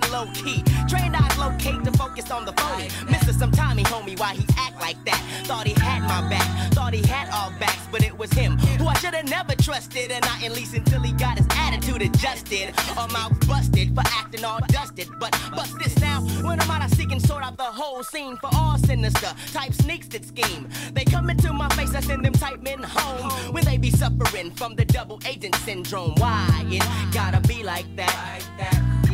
fakes, 0.00 0.12
low 0.12 0.26
key. 0.34 0.62
Trained 0.88 1.16
eyes 1.16 1.38
locate 1.38 1.84
to 1.84 1.92
focus 1.92 2.30
on 2.30 2.44
the 2.44 2.52
phony. 2.52 2.88
Mr. 3.06 3.32
Some 3.32 3.50
Tommy 3.50 3.82
homie, 3.84 4.18
why 4.18 4.34
he 4.34 4.44
act 4.56 4.80
like 4.80 5.02
that? 5.04 5.20
Thought 5.44 5.66
he 5.66 5.74
had 5.80 6.02
my 6.02 6.28
back, 6.28 6.72
thought 6.72 6.94
he 6.94 7.06
had 7.06 7.28
all 7.30 7.50
backs, 7.58 7.86
but 7.90 8.02
it 8.04 8.16
was 8.16 8.32
him 8.32 8.58
who 8.78 8.86
I 8.86 8.94
should 8.94 9.14
have 9.14 9.28
never 9.28 9.54
trusted, 9.54 10.10
and 10.10 10.24
not 10.24 10.42
at 10.42 10.52
least 10.52 10.74
until 10.74 11.00
he 11.00 11.12
got 11.12 11.38
his 11.38 11.46
attitude 11.56 12.02
adjusted 12.02 12.74
or 12.98 13.08
mouth 13.08 13.46
busted 13.46 13.94
for 13.94 14.02
acting 14.06 14.44
all 14.44 14.60
dusted. 14.68 15.08
But 15.18 15.32
bust 15.54 15.78
this 15.78 15.98
now, 16.00 16.20
when 16.42 16.60
I'm 16.60 16.70
out, 16.70 16.82
I 16.82 16.88
seek 16.88 17.12
and 17.12 17.22
sort 17.22 17.44
out 17.44 17.56
the 17.56 17.64
whole 17.64 18.02
scene 18.02 18.36
for 18.36 18.50
all 18.54 18.78
sinister 18.78 19.34
type 19.52 19.72
sneaks 19.74 20.08
that 20.08 20.24
scheme. 20.24 20.68
They 20.92 21.04
come 21.04 21.30
into 21.30 21.52
my 21.52 21.68
face, 21.70 21.94
I 21.94 22.00
send 22.00 22.24
them 22.24 22.32
type 22.32 22.62
men 22.62 22.82
home 22.82 23.52
when 23.52 23.64
they 23.64 23.78
be 23.78 23.90
suffering 23.90 24.50
from 24.52 24.74
the 24.74 24.84
double 24.84 25.20
agent 25.26 25.54
syndrome. 25.56 26.14
Why 26.16 26.46
it 26.68 27.12
gotta 27.12 27.40
be 27.48 27.62
like 27.62 27.88
that? 27.96 28.42
Like 28.58 28.58
that. 28.58 29.07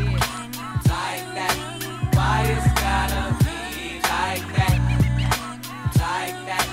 Like 1.14 1.34
that. 1.36 1.54
Why 2.16 2.42
gotta 2.74 3.44
be 3.44 4.02
like 4.02 4.46
that? 4.56 4.78
Like 6.02 6.38
that. 6.48 6.66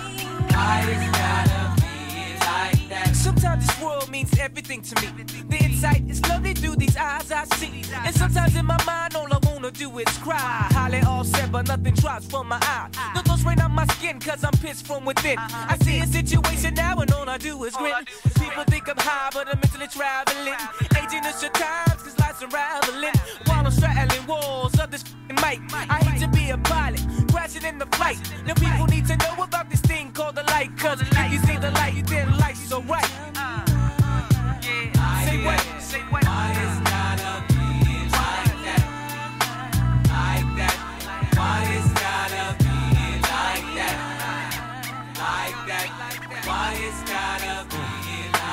Why 0.49 0.77
gotta 1.13 1.61
be 1.79 1.93
like 2.39 2.89
that? 2.89 3.15
Sometimes 3.15 3.67
this 3.67 3.79
world 3.79 4.09
means 4.09 4.35
everything 4.39 4.81
to 4.81 4.95
me. 4.99 5.23
The 5.47 5.57
insight 5.63 6.09
is 6.09 6.25
lovely 6.27 6.55
through 6.55 6.77
these 6.77 6.97
eyes 6.97 7.31
I 7.31 7.45
see. 7.57 7.83
And 7.93 8.15
sometimes 8.15 8.55
in 8.55 8.65
my 8.65 8.83
mind, 8.83 9.15
all 9.15 9.31
I 9.31 9.37
wanna 9.43 9.50
do 9.71 9.97
is 9.99 10.17
cry. 10.19 10.67
Highly 10.71 11.01
all 11.01 11.23
said, 11.23 11.51
but 11.51 11.67
nothing 11.67 11.93
drops 11.95 12.25
from 12.27 12.47
my 12.49 12.57
eye. 12.57 12.89
Ah. 12.95 13.11
No 13.15 13.21
thoughts 13.21 13.43
rain 13.43 13.59
on 13.61 13.71
my 13.71 13.85
skin, 13.87 14.19
cause 14.19 14.43
I'm 14.43 14.53
pissed 14.53 14.85
from 14.85 15.05
within. 15.05 15.37
Uh-huh. 15.37 15.67
I 15.69 15.77
see 15.83 15.99
a 15.99 16.07
situation 16.07 16.73
now, 16.75 16.99
and 16.99 17.11
all 17.11 17.27
I 17.29 17.37
do 17.37 17.63
is 17.63 17.75
grin. 17.75 17.93
People 18.39 18.63
think 18.65 18.87
I'm 18.89 18.97
high, 18.97 19.29
but 19.33 19.47
I'm 19.47 19.59
mentally 19.59 19.87
traveling. 19.87 20.59
Aging 20.97 21.25
is 21.25 21.41
your 21.41 21.51
times, 21.51 22.03
cause 22.03 22.19
life's 22.19 22.41
unraveling. 22.41 23.13
While 23.45 23.65
I'm 23.65 23.71
straddling 23.71 24.27
walls 24.27 24.79
of 24.79 24.91
this 24.91 25.03
mic. 25.29 25.59
I 25.73 25.99
hate 26.03 26.21
to 26.21 26.27
be 26.27 26.49
a 26.49 26.57
pilot, 26.57 27.01
crashing 27.31 27.63
in 27.63 27.77
the 27.77 27.85
flight. 27.97 28.19
Now 28.45 28.53
people 28.53 28.85
need 28.87 29.05
to 29.07 29.17
know 29.17 29.43
about 29.43 29.69
this 29.69 29.81
thing 29.81 30.11
called 30.11 30.35
the 30.35 30.43
light, 30.43 30.75
cause 30.77 31.01
if 31.01 31.31
you 31.31 31.39
see 31.39 31.57
the 31.57 31.71
light, 31.71 31.93
you 31.95 32.03
then 32.03 32.37
light 32.37 32.57
so 32.57 32.81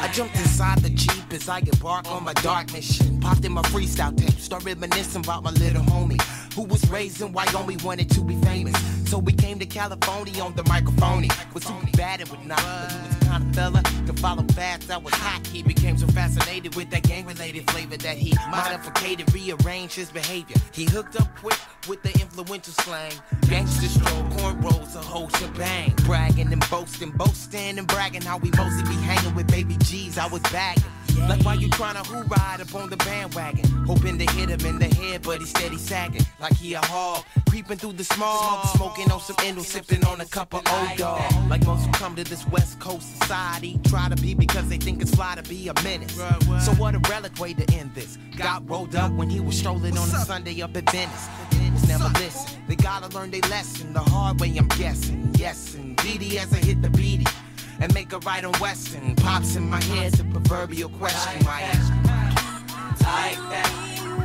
I 0.08 0.10
jumped 0.12 0.36
inside 0.36 0.78
the 0.78 0.90
Jeep 0.90 1.32
as 1.32 1.48
I 1.48 1.58
embark 1.58 2.08
on 2.08 2.24
my 2.24 2.32
dark 2.34 2.72
mission. 2.72 3.20
Popped 3.20 3.44
in 3.44 3.52
my 3.52 3.62
freestyle 3.62 4.16
tape, 4.16 4.38
start 4.38 4.64
reminiscing 4.64 5.24
about 5.24 5.42
my 5.42 5.50
little 5.50 5.82
homie 5.82 6.22
who 6.54 6.62
was 6.62 6.88
raised 6.88 7.20
in 7.20 7.32
Wyoming, 7.32 7.78
wanted 7.84 8.08
to 8.10 8.20
be 8.22 8.36
famous. 8.36 8.76
So 9.10 9.18
we 9.18 9.32
came 9.32 9.58
to 9.58 9.66
California 9.66 10.42
on 10.42 10.54
the 10.54 10.64
microphone. 10.64 11.26
Was 11.54 11.64
too 11.64 11.74
bad 11.94 12.20
and 12.20 12.28
whatnot, 12.30 12.62
but 12.62 12.92
he 12.92 13.08
was 13.08 13.17
kind 13.38 13.50
of 13.50 13.54
fella 13.54 13.82
to 14.06 14.12
follow 14.14 14.42
fast. 14.54 14.88
That 14.88 15.02
was 15.02 15.14
hot. 15.14 15.46
He 15.46 15.62
became 15.62 15.96
so 15.96 16.06
fascinated 16.08 16.74
with 16.74 16.90
that 16.90 17.02
gang-related 17.02 17.70
flavor 17.70 17.96
that 17.98 18.16
he 18.16 18.34
modified, 18.50 19.34
rearranged 19.34 19.94
his 19.94 20.10
behavior. 20.10 20.56
He 20.72 20.84
hooked 20.84 21.20
up 21.20 21.28
quick 21.36 21.58
with 21.88 22.02
the 22.02 22.10
influential 22.20 22.72
slang. 22.74 23.12
Gangster 23.48 23.88
stroll, 23.88 24.22
cornrows, 24.30 24.94
a 24.96 24.98
whole 24.98 25.28
shebang. 25.30 25.94
Bragging 26.04 26.52
and 26.52 26.70
boasting, 26.70 27.10
boasting 27.10 27.78
and 27.78 27.86
bragging 27.86 28.22
how 28.22 28.38
we 28.38 28.50
mostly 28.56 28.82
be 28.84 29.00
hanging 29.02 29.34
with 29.34 29.46
baby 29.48 29.76
G's. 29.84 30.18
I 30.18 30.26
was 30.26 30.42
bagging. 30.42 30.84
Like 31.28 31.44
why 31.44 31.54
you 31.54 31.68
tryna 31.68 32.06
who 32.06 32.22
ride 32.22 32.60
up 32.60 32.74
on 32.74 32.90
the 32.90 32.96
bandwagon? 32.98 33.64
Hoping 33.86 34.18
to 34.18 34.30
hit 34.32 34.50
him 34.50 34.64
in 34.66 34.78
the 34.78 34.94
head, 34.94 35.22
but 35.22 35.40
he 35.40 35.46
steady 35.46 35.76
sagging. 35.76 36.24
Like 36.40 36.54
he 36.56 36.74
a 36.74 36.80
hog, 36.80 37.24
creeping 37.48 37.78
through 37.78 37.94
the 37.94 38.04
smog. 38.04 38.66
Smoking 38.76 39.10
on 39.10 39.20
some 39.20 39.36
endo, 39.44 39.62
sipping 39.62 40.04
on 40.04 40.20
a 40.20 40.26
cup 40.26 40.54
of 40.54 40.62
old 40.70 40.98
dog. 40.98 41.20
Like 41.48 41.64
most 41.66 41.86
who 41.86 41.92
come 41.92 42.14
to 42.16 42.24
this 42.24 42.46
West 42.48 42.78
Coast 42.80 43.18
society, 43.20 43.78
try 43.84 44.08
to 44.08 44.16
be 44.16 44.34
because 44.34 44.68
they 44.68 44.78
think 44.78 45.00
it's 45.02 45.14
fly 45.14 45.34
to 45.34 45.42
be 45.42 45.68
a 45.68 45.74
menace. 45.82 46.14
So 46.64 46.72
what 46.72 46.94
a 46.94 46.98
relic 47.10 47.38
way 47.38 47.54
to 47.54 47.74
end 47.74 47.94
this. 47.94 48.18
Got 48.36 48.68
rolled 48.68 48.94
up 48.94 49.12
when 49.12 49.30
he 49.30 49.40
was 49.40 49.58
strolling 49.58 49.96
on 49.96 50.08
a 50.08 50.24
Sunday 50.24 50.60
up 50.62 50.76
at 50.76 50.90
Venice. 50.90 51.28
Never 51.86 52.08
listen. 52.18 52.60
They 52.68 52.76
gotta 52.76 53.08
learn 53.16 53.30
their 53.30 53.40
lesson 53.42 53.92
the 53.92 54.00
hard 54.00 54.40
way, 54.40 54.54
I'm 54.58 54.68
guessing. 54.68 55.34
Yes, 55.38 55.74
indeedy 55.74 56.38
as 56.38 56.52
I 56.52 56.58
hit 56.58 56.82
the 56.82 56.90
beady 56.90 57.24
and 57.80 57.92
make 57.94 58.12
a 58.12 58.18
right 58.20 58.44
on 58.44 58.52
Weston. 58.60 59.14
Pops 59.16 59.56
in 59.56 59.68
my 59.68 59.82
head, 59.82 60.12
the 60.12 60.24
proverbial 60.24 60.90
question. 60.90 61.44
Why 61.44 61.62
ask? 61.62 61.92
like 63.08 63.38
that? 63.50 63.68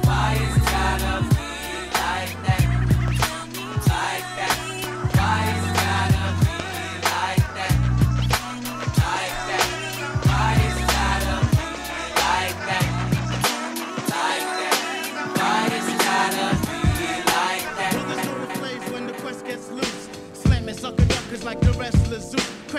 Why 0.05 0.37
it's 0.39 0.57
gotta 0.71 1.23
be 1.29 1.35
like 1.99 2.35
that? 2.45 2.65
Like 3.87 4.27
that. 4.37 4.42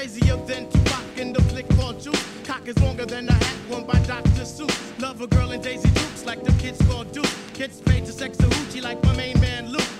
Crazier 0.04 0.36
than 0.44 0.68
Tupac 0.68 1.16
in 1.16 1.32
the 1.32 1.40
flick 1.44 1.66
called 1.76 1.98
Juice. 1.98 2.22
Cock 2.44 2.68
is 2.68 2.78
longer 2.80 3.06
than 3.06 3.26
a 3.26 3.32
hat 3.32 3.56
worn 3.70 3.84
by 3.84 3.98
Dr. 4.00 4.44
Seuss. 4.44 5.00
Love 5.00 5.22
a 5.22 5.26
girl 5.26 5.52
in 5.52 5.62
Daisy 5.62 5.88
Dukes 5.88 6.26
like 6.26 6.44
the 6.44 6.52
kids 6.62 6.78
called 6.86 7.10
Duke. 7.10 7.34
Kids 7.54 7.80
paid 7.80 8.04
to 8.04 8.12
sex 8.12 8.38
a 8.40 8.42
hoochie 8.42 8.82
like 8.82 9.02
my 9.02 9.16
main 9.16 9.40
man 9.40 9.70
Luke. 9.70 9.92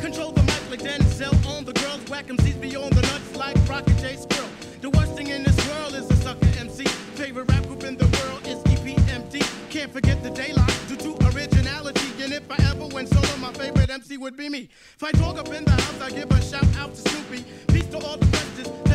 Control 0.00 0.32
the 0.32 0.42
mic 0.42 0.62
like 0.68 0.80
Denzel 0.80 1.32
on 1.46 1.64
the 1.64 1.72
girls 1.74 2.02
whack 2.10 2.26
MCs 2.26 2.60
be 2.60 2.74
on 2.74 2.90
the 2.90 3.02
nuts 3.02 3.36
like 3.36 3.56
Rocket 3.68 3.96
J 3.98 4.16
Squirrel. 4.16 4.48
The 4.80 4.90
worst 4.90 5.12
thing 5.12 5.28
in 5.28 5.44
this 5.44 5.58
world 5.68 5.94
is 5.94 6.10
a 6.10 6.16
sucker 6.16 6.50
MC. 6.58 6.82
Favorite 7.14 7.48
rap 7.48 7.64
group 7.68 7.84
in 7.84 7.96
the 7.96 8.08
world 8.18 8.44
is 8.48 8.58
EPMD. 8.74 9.46
Can't 9.70 9.92
forget 9.92 10.24
the 10.24 10.30
daylight 10.30 10.76
due 10.88 10.96
to 10.96 11.10
originality. 11.30 12.10
And 12.20 12.32
if 12.32 12.50
I 12.50 12.56
ever 12.72 12.88
went 12.88 13.10
solo, 13.10 13.36
my 13.36 13.52
favorite 13.52 13.90
MC 13.90 14.16
would 14.16 14.36
be 14.36 14.48
me. 14.48 14.68
If 14.96 15.04
I 15.04 15.12
talk 15.12 15.38
up 15.38 15.54
in 15.54 15.64
the 15.64 15.70
house, 15.70 16.00
I 16.00 16.10
give 16.10 16.32
a 16.32 16.42
shout 16.42 16.66
out 16.78 16.92
to 16.96 17.00
Snoopy. 17.08 17.44
Peace 17.68 17.86
to 17.94 17.98
all 17.98 18.16
the 18.16 18.26
questions. 18.26 18.86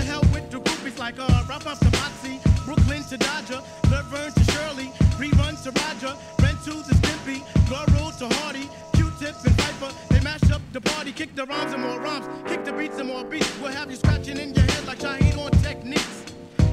To 0.51 0.59
groupies 0.59 0.99
like 0.99 1.17
uh, 1.17 1.45
Rap 1.47 1.65
Up 1.65 1.79
to 1.79 1.89
Moxie, 1.91 2.37
Brooklyn 2.65 3.03
to 3.03 3.17
Dodger, 3.17 3.61
Laverne 3.89 4.33
to 4.33 4.43
Shirley, 4.51 4.91
Rerun 5.15 5.55
to 5.63 5.71
Roger, 5.71 6.13
Ren 6.41 6.55
to 6.65 6.71
Stimpy, 6.93 7.39
Laurel 7.71 8.11
to 8.19 8.27
Hardy, 8.35 8.69
Q-Tip 8.93 9.33
and 9.45 9.55
Viper. 9.55 9.95
They 10.09 10.19
mash 10.19 10.51
up 10.51 10.61
the 10.73 10.81
party, 10.81 11.13
kick 11.13 11.35
the 11.35 11.45
rhymes 11.45 11.71
and 11.71 11.81
more 11.81 12.01
rhymes, 12.01 12.27
kick 12.49 12.65
the 12.65 12.73
beats 12.73 12.97
and 12.97 13.07
more 13.07 13.23
beats. 13.23 13.49
We'll 13.61 13.71
have 13.71 13.89
you 13.89 13.95
scratching 13.95 14.39
in 14.39 14.53
your 14.53 14.65
head 14.65 14.85
like 14.85 14.99
Shaheed 14.99 15.37
on 15.37 15.51
techniques. 15.63 16.25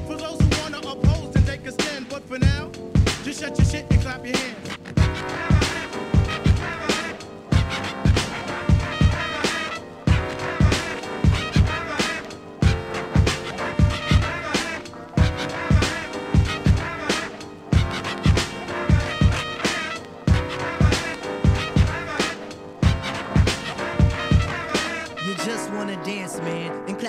For 0.07 0.17
those 0.17 0.41
who 0.41 0.61
wanna 0.61 0.79
oppose 0.79 1.33
and 1.37 1.45
take 1.45 1.65
a 1.65 1.71
stand, 1.71 2.09
but 2.09 2.27
for 2.27 2.37
now, 2.37 2.71
just 3.23 3.39
shut 3.39 3.57
your 3.57 3.65
shit 3.65 3.85
and 3.89 4.01
clap 4.01 4.25
your 4.25 4.35
hands. 4.35 5.68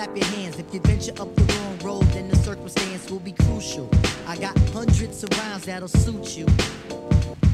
Clap 0.03 0.17
your 0.17 0.25
hands. 0.37 0.57
If 0.57 0.73
you 0.73 0.79
venture 0.79 1.11
up 1.21 1.35
the 1.35 1.43
wrong 1.53 1.77
road, 1.83 2.03
then 2.13 2.27
the 2.27 2.35
circumstance 2.37 3.11
will 3.11 3.19
be 3.19 3.33
crucial. 3.33 3.87
I 4.27 4.35
got 4.35 4.57
hundreds 4.69 5.23
of 5.23 5.29
rounds 5.37 5.65
that'll 5.65 5.87
suit 5.87 6.37
you. 6.37 6.47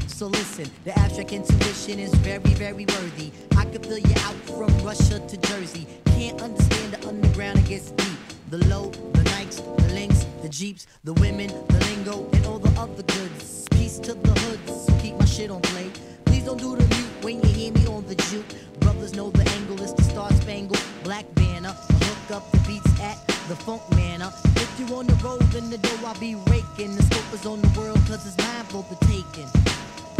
So 0.06 0.28
listen, 0.28 0.70
the 0.84 0.98
abstract 0.98 1.32
intuition 1.32 1.98
is 1.98 2.12
very, 2.14 2.54
very 2.54 2.86
worthy. 2.86 3.30
I 3.56 3.66
could 3.66 3.84
fill 3.84 3.98
you 3.98 4.14
out 4.20 4.38
from 4.56 4.70
Russia 4.82 5.20
to 5.20 5.36
Jersey. 5.36 5.86
Can't 6.06 6.40
understand 6.40 6.94
the 6.94 7.06
underground, 7.06 7.58
it 7.58 7.66
gets 7.66 7.90
deep. 7.90 8.18
The 8.48 8.58
low, 8.66 8.90
the 9.12 9.24
Nikes, 9.32 9.58
the 9.76 9.92
links, 9.92 10.24
the 10.40 10.48
Jeeps, 10.48 10.86
the 11.04 11.12
women, 11.14 11.48
the 11.68 11.80
lingo, 11.88 12.17
the 23.48 23.56
funk 23.56 23.80
manner. 23.96 24.30
If 24.56 24.78
you 24.78 24.94
on 24.94 25.06
the 25.06 25.14
road, 25.24 25.40
then 25.52 25.70
the 25.70 25.78
dough 25.78 26.06
I'll 26.06 26.18
be 26.20 26.34
raking. 26.50 26.94
The 26.94 27.02
scope 27.04 27.32
is 27.32 27.46
on 27.46 27.62
the 27.62 27.80
world, 27.80 27.98
cause 28.06 28.26
it's 28.26 28.36
mine 28.36 28.64
for 28.66 28.84
the 28.90 28.96
taking. 29.06 29.48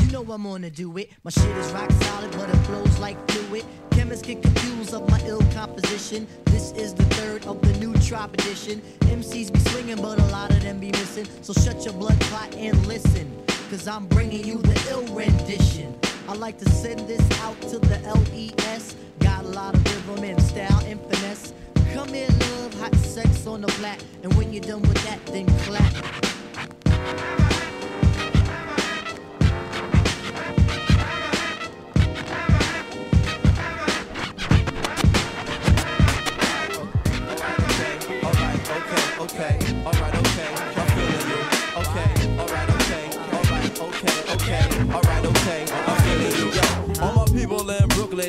You 0.01 0.11
know 0.13 0.33
I'm 0.33 0.45
gonna 0.45 0.71
do 0.71 0.97
it. 0.97 1.11
My 1.25 1.31
shit 1.31 1.57
is 1.59 1.71
rock 1.73 1.91
solid, 1.93 2.33
but 2.33 2.49
it 2.49 2.57
flows 2.65 2.99
like 2.99 3.19
fluid. 3.31 3.67
Chemists 3.91 4.27
get 4.27 4.43
confused 4.43 4.95
of 4.95 5.09
my 5.11 5.21
ill 5.27 5.43
composition. 5.53 6.27
This 6.47 6.73
is 6.73 6.95
the 6.95 7.05
third 7.17 7.45
of 7.47 7.61
the 7.61 7.73
new 7.75 7.93
Trop 7.99 8.33
edition. 8.33 8.81
MCs 9.01 9.53
be 9.53 9.61
swinging, 9.71 9.97
but 9.97 10.19
a 10.19 10.27
lot 10.27 10.51
of 10.51 10.63
them 10.63 10.81
be 10.81 10.91
missing. 10.93 11.27
So 11.43 11.53
shut 11.53 11.85
your 11.85 11.93
blood 11.95 12.19
clot 12.23 12.55
and 12.55 12.75
listen. 12.87 13.31
Cause 13.69 13.87
I'm 13.87 14.07
bringing 14.07 14.43
you 14.43 14.57
the 14.57 14.87
ill 14.91 15.05
rendition. 15.15 15.95
I 16.27 16.33
like 16.33 16.57
to 16.59 16.71
send 16.71 17.01
this 17.01 17.21
out 17.43 17.61
to 17.63 17.79
the 17.79 17.99
LES. 18.09 18.97
Got 19.19 19.45
a 19.45 19.49
lot 19.49 19.75
of 19.75 19.85
rhythm 19.85 20.25
and 20.25 20.41
style 20.41 20.83
and 20.87 20.99
finesse. 21.11 21.53
Come 21.95 22.09
here, 22.09 22.29
love, 22.29 22.75
hot 22.75 22.95
sex 22.97 23.47
on 23.47 23.63
the 23.63 23.69
flat. 23.73 24.03
And 24.23 24.33
when 24.35 24.53
you're 24.53 24.63
done 24.63 24.83
with 24.83 25.03
that, 25.05 25.25
then 25.27 25.47
clap. 25.65 27.58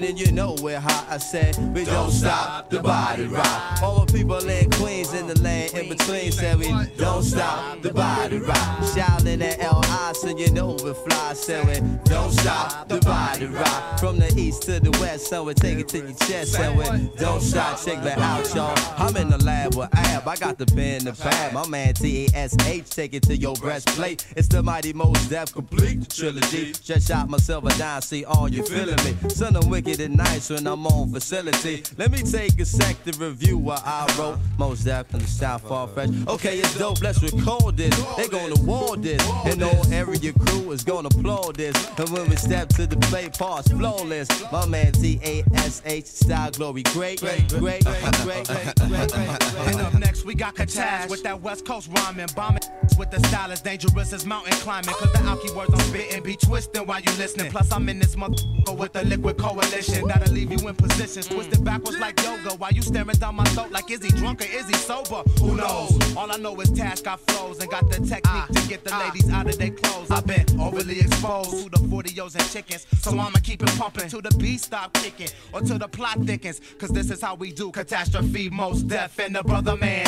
And 0.02 0.18
you 0.18 0.32
know 0.32 0.56
we're 0.62 0.80
hot. 0.80 1.08
I 1.10 1.18
said 1.18 1.58
we 1.76 1.84
don't 1.84 2.10
stop 2.10 2.70
the 2.70 2.82
body 2.82 3.26
rock. 3.26 3.84
All 3.84 4.06
the 4.06 4.14
people 4.14 4.38
in 4.38 4.72
Queens 4.72 5.14
in 5.14 5.28
the 5.28 5.40
land 5.42 5.74
in 5.74 5.90
between 5.90 6.32
said 6.32 6.58
we 6.58 6.70
don't 6.98 7.22
stop 7.22 7.82
the 7.82 7.94
body 7.94 8.38
rock. 8.38 8.84
Shouting 8.96 9.42
at 9.42 9.60
LI 9.60 10.14
so 10.14 10.36
you 10.36 10.52
know 10.52 10.78
we 10.84 10.94
fly. 10.94 11.34
Said 11.34 11.68
we 11.68 12.00
don't 12.06 12.32
stop 12.32 12.88
the 12.88 13.00
body 13.02 13.48
rock. 13.48 14.00
From 14.00 14.18
the 14.18 14.34
east 14.38 14.64
to 14.64 14.80
the 14.80 14.90
west, 15.02 15.28
so 15.28 15.44
we 15.44 15.54
take 15.54 15.80
it 15.80 15.90
to 15.90 15.98
your 16.00 16.14
chest. 16.14 16.54
Said 16.54 16.78
we 16.78 16.86
don't 17.18 17.42
stop, 17.42 17.78
check 17.84 18.02
that 18.04 18.18
out, 18.20 18.56
y'all. 18.56 18.76
I'm 18.98 19.16
in 19.18 19.30
the 19.30 19.44
lab 19.44 19.76
with 19.76 19.94
Ab. 19.94 20.28
I 20.28 20.38
got 20.38 20.58
the 20.58 20.66
pen, 20.66 21.04
the 21.04 21.14
pad. 21.14 21.54
My 21.54 21.68
man 21.68 21.94
T 21.94 22.28
A 22.34 22.38
S 22.38 22.56
H, 22.66 22.90
take 22.90 23.14
it 23.14 23.24
to 23.24 23.36
your 23.36 23.56
breastplate. 23.56 24.26
It's 24.38 24.48
the 24.48 24.64
mighty 24.64 24.94
Mos 24.94 25.28
Def 25.28 25.54
complete 25.54 26.10
trilogy. 26.10 26.72
Just 26.72 27.10
shot 27.10 27.30
myself 27.30 27.66
a 27.66 27.78
dime, 27.78 28.02
see 28.02 28.24
all 28.24 28.50
you 28.50 28.64
feeling 28.64 28.98
me. 29.04 29.30
Son, 29.30 29.56
I'm 29.56 29.70
wicked 29.70 29.89
and 29.98 30.18
nice 30.18 30.50
when 30.50 30.68
I'm 30.68 30.86
on 30.86 31.12
facility. 31.12 31.84
Let 31.98 32.12
me 32.12 32.22
take 32.22 32.60
a 32.60 32.66
sec 32.66 33.04
to 33.06 33.12
review 33.18 33.58
what 33.58 33.82
I 33.86 34.06
wrote. 34.18 34.38
Most 34.58 34.84
the 34.86 35.20
South 35.26 35.68
far 35.68 35.88
fresh. 35.88 36.10
Okay, 36.28 36.60
it's 36.60 36.78
dope, 36.78 37.02
let's 37.02 37.22
record 37.24 37.78
this. 37.78 37.96
They 38.16 38.28
gonna 38.28 38.62
war 38.62 38.98
this. 38.98 39.22
And 39.46 39.64
all 39.64 39.94
area 39.94 40.34
crew 40.34 40.72
is 40.72 40.84
gonna 40.84 41.08
applaud 41.08 41.56
this. 41.56 41.76
And 41.98 42.10
when 42.10 42.30
we 42.30 42.36
step 42.36 42.70
to 42.70 42.86
the 42.86 42.98
plate, 42.98 43.38
parts 43.38 43.72
flawless. 43.72 44.28
My 44.52 44.66
man 44.66 44.92
T 44.94 45.20
A 45.24 45.44
S 45.56 45.82
H, 45.86 46.06
style 46.06 46.52
glory, 46.52 46.84
great, 46.84 47.20
great, 47.20 47.48
great, 47.50 47.84
great, 47.84 48.06
great, 48.24 48.46
great, 48.46 49.12
great. 49.12 49.44
And 49.68 49.82
up 49.82 49.94
next, 49.96 50.26
we 50.26 50.36
got 50.36 50.56
Katash 50.56 51.10
with 51.10 51.24
that 51.24 51.42
West 51.42 51.66
Coast 51.66 51.90
rhyming. 51.96 52.28
Bombing 52.36 52.62
with 52.98 53.12
the 53.12 53.20
style 53.28 53.52
as 53.52 53.62
dangerous 53.62 54.14
as 54.14 54.26
mountain 54.26 54.54
climbing. 54.54 54.94
Cause 54.96 55.12
the 55.14 55.20
alky 55.20 55.56
words 55.56 55.74
I'm 55.74 55.80
spitting 55.82 56.24
be 56.24 56.36
twisting 56.36 56.86
while 56.86 57.00
you 57.00 57.12
listening. 57.18 57.52
Plus, 57.52 57.72
I'm 57.72 57.88
in 57.90 58.00
this 58.00 58.16
motherfucker 58.16 58.78
with 58.78 58.94
the 58.94 59.04
liquid 59.06 59.38
coalition. 59.38 59.79
That'll 59.88 60.34
leave 60.34 60.52
you 60.52 60.68
in 60.68 60.76
positions 60.76 61.28
twisted 61.28 61.64
backwards 61.64 62.00
like 62.00 62.22
yoga. 62.22 62.56
While 62.58 62.72
you 62.72 62.82
staring 62.82 63.16
down 63.16 63.36
my 63.36 63.46
throat 63.46 63.72
like, 63.72 63.90
is 63.90 64.04
he 64.04 64.10
drunk 64.10 64.42
or 64.42 64.46
is 64.46 64.68
he 64.68 64.74
sober? 64.74 65.24
Who 65.40 65.56
knows? 65.56 66.16
All 66.18 66.32
I 66.32 66.38
know 66.38 66.60
is 66.60 66.70
Tash 66.72 67.02
got 67.02 67.20
flows 67.22 67.60
and 67.60 67.70
got 67.70 67.90
the 67.90 67.98
technique 68.06 68.62
to 68.62 68.68
get 68.68 68.84
the 68.84 68.92
ah, 68.92 69.02
ah. 69.02 69.06
ladies 69.08 69.30
out 69.32 69.48
of 69.48 69.58
their 69.58 69.72
clothes. 69.72 70.12
I've 70.12 70.28
been 70.28 70.60
overly 70.60 71.00
exposed 71.00 71.64
to 71.64 71.70
the 71.70 71.88
40s 71.88 72.36
and 72.36 72.50
chickens. 72.52 72.88
So 73.00 73.12
I'ma 73.12 73.40
keep 73.44 73.64
it 73.64 73.70
pumping 73.78 74.10
till 74.10 74.22
the 74.22 74.32
beat 74.38 74.60
stop 74.60 74.94
kicking 74.94 75.30
or 75.54 75.62
till 75.62 75.80
the 75.80 75.88
plot 75.88 76.20
thickens. 76.24 76.60
Cause 76.78 76.90
this 76.90 77.10
is 77.10 77.22
how 77.22 77.36
we 77.36 77.52
do 77.52 77.72
catastrophe, 77.72 78.50
Mos 78.50 78.82
Def, 78.84 79.20
and 79.20 79.36
the 79.36 79.44
brother 79.44 79.78
man. 79.78 80.08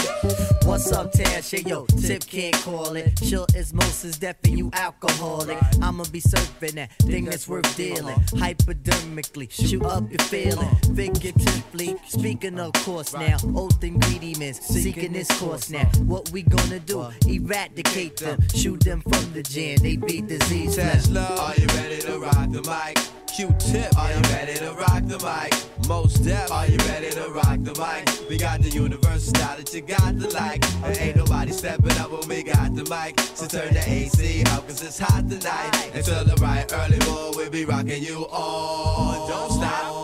What's 0.65 0.91
up, 0.91 1.11
Tash? 1.11 1.51
Hey, 1.51 1.63
yo, 1.65 1.85
Tip 1.85 2.25
can't 2.25 2.55
call 2.55 2.95
it. 2.95 3.17
Chill 3.17 3.45
is 3.55 3.73
most 3.73 4.03
is 4.03 4.17
deaf 4.17 4.35
and 4.43 4.57
you 4.57 4.69
alcoholic. 4.73 5.57
I'ma 5.81 6.03
be 6.11 6.21
surfing 6.21 6.73
that 6.73 6.91
thing 6.99 7.25
that's 7.25 7.47
worth 7.47 7.75
dealing. 7.75 8.15
Uh-huh. 8.15 8.37
Hypodermically, 8.37 9.49
shoot 9.67 9.85
up 9.85 10.09
your 10.09 10.19
feeling. 10.19 10.75
Figuratively, 10.95 11.95
speaking 12.07 12.59
of 12.59 12.73
course 12.73 13.13
now. 13.13 13.37
Oath 13.55 13.81
men 13.81 14.53
seeking 14.53 15.13
this 15.13 15.29
course 15.39 15.69
now. 15.69 15.85
What 16.05 16.29
we 16.31 16.43
gonna 16.43 16.79
do? 16.79 17.07
Eradicate 17.27 18.17
them, 18.17 18.39
shoot 18.55 18.79
them 18.81 19.01
from 19.01 19.33
the 19.33 19.43
gin. 19.43 19.81
They 19.81 19.97
be 19.97 20.21
disease. 20.21 20.75
Tesla, 20.75 21.21
are 21.39 21.55
you 21.55 21.67
ready 21.67 22.01
to 22.01 22.19
rock 22.19 22.51
the 22.51 22.61
mic? 22.63 22.97
Q-tip, 23.27 23.97
are 23.97 24.11
you 24.11 24.21
ready 24.33 24.55
to 24.55 24.73
rock 24.73 25.03
the 25.05 25.17
mic? 25.23 25.87
Mos 25.87 26.15
Def, 26.15 26.51
are 26.51 26.67
you 26.67 26.77
ready 26.89 27.09
to 27.11 27.29
rock 27.29 27.59
the 27.61 27.73
mic? 27.79 28.29
We 28.29 28.37
got 28.37 28.61
the 28.61 28.69
universal 28.69 29.33
style 29.33 29.55
that 29.57 29.73
you 29.73 29.81
got 29.81 30.19
to 30.19 30.27
like. 30.29 30.65
And 30.83 30.97
ain't 30.97 31.15
nobody 31.15 31.53
stepping 31.53 31.97
up 31.97 32.11
when 32.11 32.27
we 32.27 32.43
got 32.43 32.75
the 32.75 32.83
mic. 32.83 33.19
So 33.21 33.47
turn 33.47 33.73
the 33.73 33.83
AC 33.89 34.43
up 34.47 34.67
cause 34.67 34.83
it's 34.83 34.99
hot 34.99 35.29
tonight. 35.29 35.91
Until 35.93 36.25
the 36.25 36.35
right 36.41 36.69
early 36.73 36.99
morning, 37.09 37.33
we'll 37.37 37.49
be 37.49 37.63
rocking 37.63 38.03
you 38.03 38.25
on. 38.25 39.40
Don't 39.41 39.51
stop. 39.53 40.00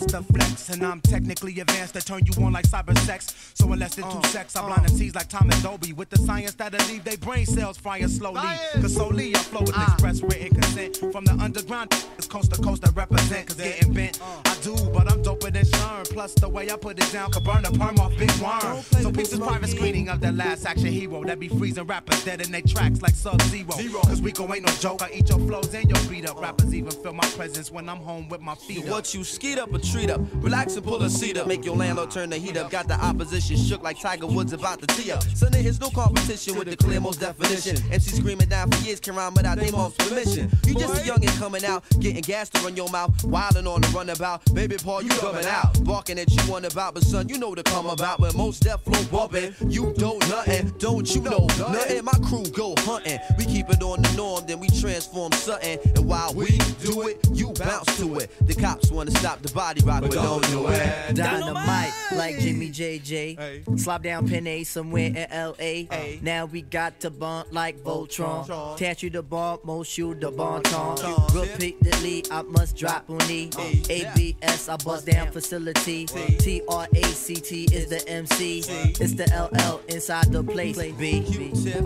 Cause 0.00 0.14
I'm 0.14 0.20
next 0.20 0.28
to 0.28 0.32
flex, 0.32 0.68
and 0.70 0.82
I'm 0.82 1.00
technically 1.00 1.60
advanced 1.60 1.94
to 1.94 2.00
turn 2.00 2.22
you 2.24 2.44
on 2.44 2.52
like 2.52 2.66
cyber 2.66 2.96
sex. 3.00 3.52
So 3.54 3.70
in 3.72 3.78
less 3.78 3.94
than 3.94 4.04
two 4.04 4.18
uh, 4.18 4.22
secs, 4.28 4.56
I 4.56 4.62
uh. 4.62 4.66
blind 4.66 4.86
MCs 4.86 5.14
like 5.14 5.28
Thomas 5.28 5.62
Dolby 5.62 5.92
with 5.92 6.08
the 6.10 6.18
science 6.18 6.54
that'll 6.54 6.86
leave 6.88 7.04
they 7.04 7.16
brain 7.16 7.46
cells 7.46 7.76
frying 7.76 8.08
slowly. 8.08 8.40
Cause 8.74 8.94
solely 8.94 9.34
I 9.34 9.38
flow 9.38 9.60
with 9.60 9.76
uh. 9.76 9.86
express 9.92 10.22
written 10.22 10.60
consent 10.60 10.96
from 11.12 11.24
the 11.24 11.32
underground. 11.32 11.92
It's 12.16 12.26
coast 12.26 12.52
to 12.54 12.62
coast 12.62 12.86
I 12.86 12.90
represent. 12.90 13.48
Cause 13.48 13.56
getting 13.56 13.92
bent, 13.92 14.20
I 14.22 14.56
do, 14.62 14.74
but 14.92 15.10
I'm 15.10 15.22
doper 15.22 15.52
than 15.52 15.64
Sherm. 15.64 16.08
Plus, 16.10 16.34
the 16.34 16.48
way 16.48 16.70
I 16.70 16.76
put 16.76 16.98
it 16.98 17.12
down 17.12 17.30
could 17.30 17.44
burn 17.44 17.64
a 17.64 17.70
perm 17.70 17.98
off 17.98 18.16
Big 18.16 18.30
Worm. 18.40 18.82
So 19.02 19.12
peace 19.12 19.32
is 19.32 19.38
private 19.38 19.68
screening 19.68 20.08
of 20.08 20.20
the 20.20 20.32
last 20.32 20.64
action 20.66 20.86
hero 20.86 21.24
that 21.24 21.38
be 21.38 21.48
freezing 21.48 21.86
rappers 21.86 22.24
dead 22.24 22.40
in 22.40 22.52
their 22.52 22.62
tracks 22.62 23.02
like 23.02 23.14
Sub 23.14 23.40
Zero. 23.42 23.72
Cause 24.02 24.20
Rico 24.22 24.52
ain't 24.52 24.66
no 24.66 24.72
joke. 24.74 25.02
I 25.02 25.10
eat 25.12 25.28
your 25.28 25.38
flows 25.40 25.72
and 25.74 25.90
your 25.90 26.00
beat 26.08 26.28
up. 26.28 26.40
Rappers 26.40 26.74
even 26.74 26.90
feel 26.90 27.12
my 27.12 27.26
presence 27.36 27.70
when 27.70 27.88
I'm 27.88 27.98
home 27.98 28.28
with 28.28 28.40
my 28.40 28.54
feet 28.54 28.84
up. 28.84 28.90
What 28.90 29.14
you 29.14 29.24
skeet 29.24 29.58
up 29.58 29.72
or 29.74 29.78
treat 29.90 30.10
up? 30.10 30.20
Relax 30.34 30.76
and 30.76 30.84
pull 30.84 31.02
a 31.02 31.10
seat 31.10 31.36
up. 31.36 31.46
Make 31.46 31.64
your 31.64 31.76
landlord 31.76 32.10
turn 32.10 32.30
the 32.30 32.36
heat 32.36 32.56
up. 32.56 32.70
Got 32.70 32.88
the 32.88 32.94
opposition 32.94 33.56
shook 33.56 33.82
like 33.82 33.98
Tiger 34.00 34.26
Woods 34.26 34.52
about 34.52 34.80
to 34.80 34.86
tee 34.86 35.10
up. 35.10 35.22
Son, 35.22 35.50
there 35.50 35.66
is 35.66 35.80
no 35.80 35.90
competition 35.90 36.56
with 36.56 36.68
the 36.68 36.76
clear 36.76 37.00
most 37.00 37.20
definition. 37.20 37.76
MC 37.92 38.16
screaming 38.16 38.48
down 38.48 38.70
for 38.70 38.84
years 38.84 39.00
can 39.00 39.14
rhyme 39.16 39.34
without 39.34 39.58
their 39.58 39.72
mom's 39.72 39.94
permission. 39.96 40.50
You 40.66 40.74
just 40.74 40.94
a 40.94 41.10
youngin' 41.10 41.36
coming 41.38 41.64
out, 41.64 41.84
getting 41.98 42.22
gas 42.22 42.48
to 42.50 42.60
run 42.60 42.76
your 42.76 42.88
mouth, 42.90 43.10
wildin' 43.22 43.66
on 43.66 43.80
the 43.80 43.88
runabout. 43.88 44.54
Baby 44.54 44.76
Paul, 44.76 45.02
you 45.02 45.10
coming 45.10 45.46
out, 45.46 45.82
barking 45.84 46.18
at 46.18 46.30
you 46.30 46.54
on 46.54 46.64
about, 46.64 46.94
but 46.94 47.02
son, 47.02 47.28
you 47.28 47.38
know 47.38 47.54
to 47.54 47.62
come 47.62 47.86
about. 47.86 48.20
When 48.20 48.36
Mos 48.36 48.60
Def 48.60 48.80
flow 48.82 49.02
bumpin', 49.04 49.54
you 49.68 49.92
don't 49.96 50.20
nothing, 50.28 50.72
don't 50.78 51.12
you 51.14 51.22
know 51.22 51.46
nothing? 51.58 52.04
My 52.04 52.12
crew 52.28 52.44
go 52.52 52.74
hunting, 52.78 53.18
we 53.38 53.44
keep 53.44 53.68
it 53.70 53.82
on 53.82 54.02
the 54.02 54.12
norm, 54.16 54.44
then 54.46 54.60
we 54.60 54.68
transform 54.68 55.32
something. 55.32 55.78
And 55.96 56.06
while 56.06 56.32
we 56.34 56.58
do 56.82 57.08
it, 57.08 57.18
you 57.32 57.52
bounce 57.52 57.96
to 57.98 58.18
it. 58.18 58.30
The 58.46 58.54
cops 58.54 58.90
wanna 58.90 59.10
stop 59.12 59.42
the 59.42 59.52
body 59.52 59.79
rock, 59.82 60.02
but 60.02 60.12
don't 60.12 60.46
do 60.48 60.66
it. 60.68 61.14
Dynamite, 61.14 61.92
like 62.12 62.38
Jimmy 62.38 62.70
JJ. 62.70 63.78
Slop 63.78 64.02
down 64.02 64.28
Pen 64.28 64.46
A 64.46 64.64
somewhere 64.64 65.06
in 65.06 65.26
LA. 65.30 66.18
Now 66.22 66.46
we 66.46 66.62
got 66.62 67.00
to 67.00 67.10
bump 67.10 67.48
like 67.52 67.78
Voltron. 67.82 68.76
Tattoo 68.76 69.10
the 69.10 69.22
bomb, 69.22 69.58
most 69.64 69.90
shoot 69.90 70.20
the 70.20 70.30
bon 70.30 70.62
ton. 70.62 70.98
Repeatedly, 71.34 72.24
I 72.30 72.42
must 72.42 72.76
drop 72.76 73.08
on 73.08 73.20
uh, 73.20 73.26
knee. 73.26 73.50
ABS, 73.88 74.68
I 74.68 74.76
bust 74.76 75.06
down 75.06 75.30
facility. 75.30 76.06
T 76.06 76.62
R 76.68 76.86
A 76.94 77.02
C 77.04 77.34
T 77.34 77.64
is 77.72 77.88
the 77.88 78.06
MC. 78.08 78.58
It's 79.00 79.14
the 79.14 79.26
LL 79.34 79.80
inside 79.92 80.32
the 80.32 80.42
place. 80.42 80.76
B. 80.76 81.24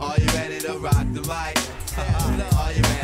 Are 0.00 0.18
you 0.18 0.26
ready 0.26 0.58
to 0.60 0.78
rock 0.78 1.06
the 1.12 1.20
mic? 1.22 1.58
Uh-huh. 1.96 2.58
Are 2.58 2.72
you 2.72 2.82
ready 2.82 3.03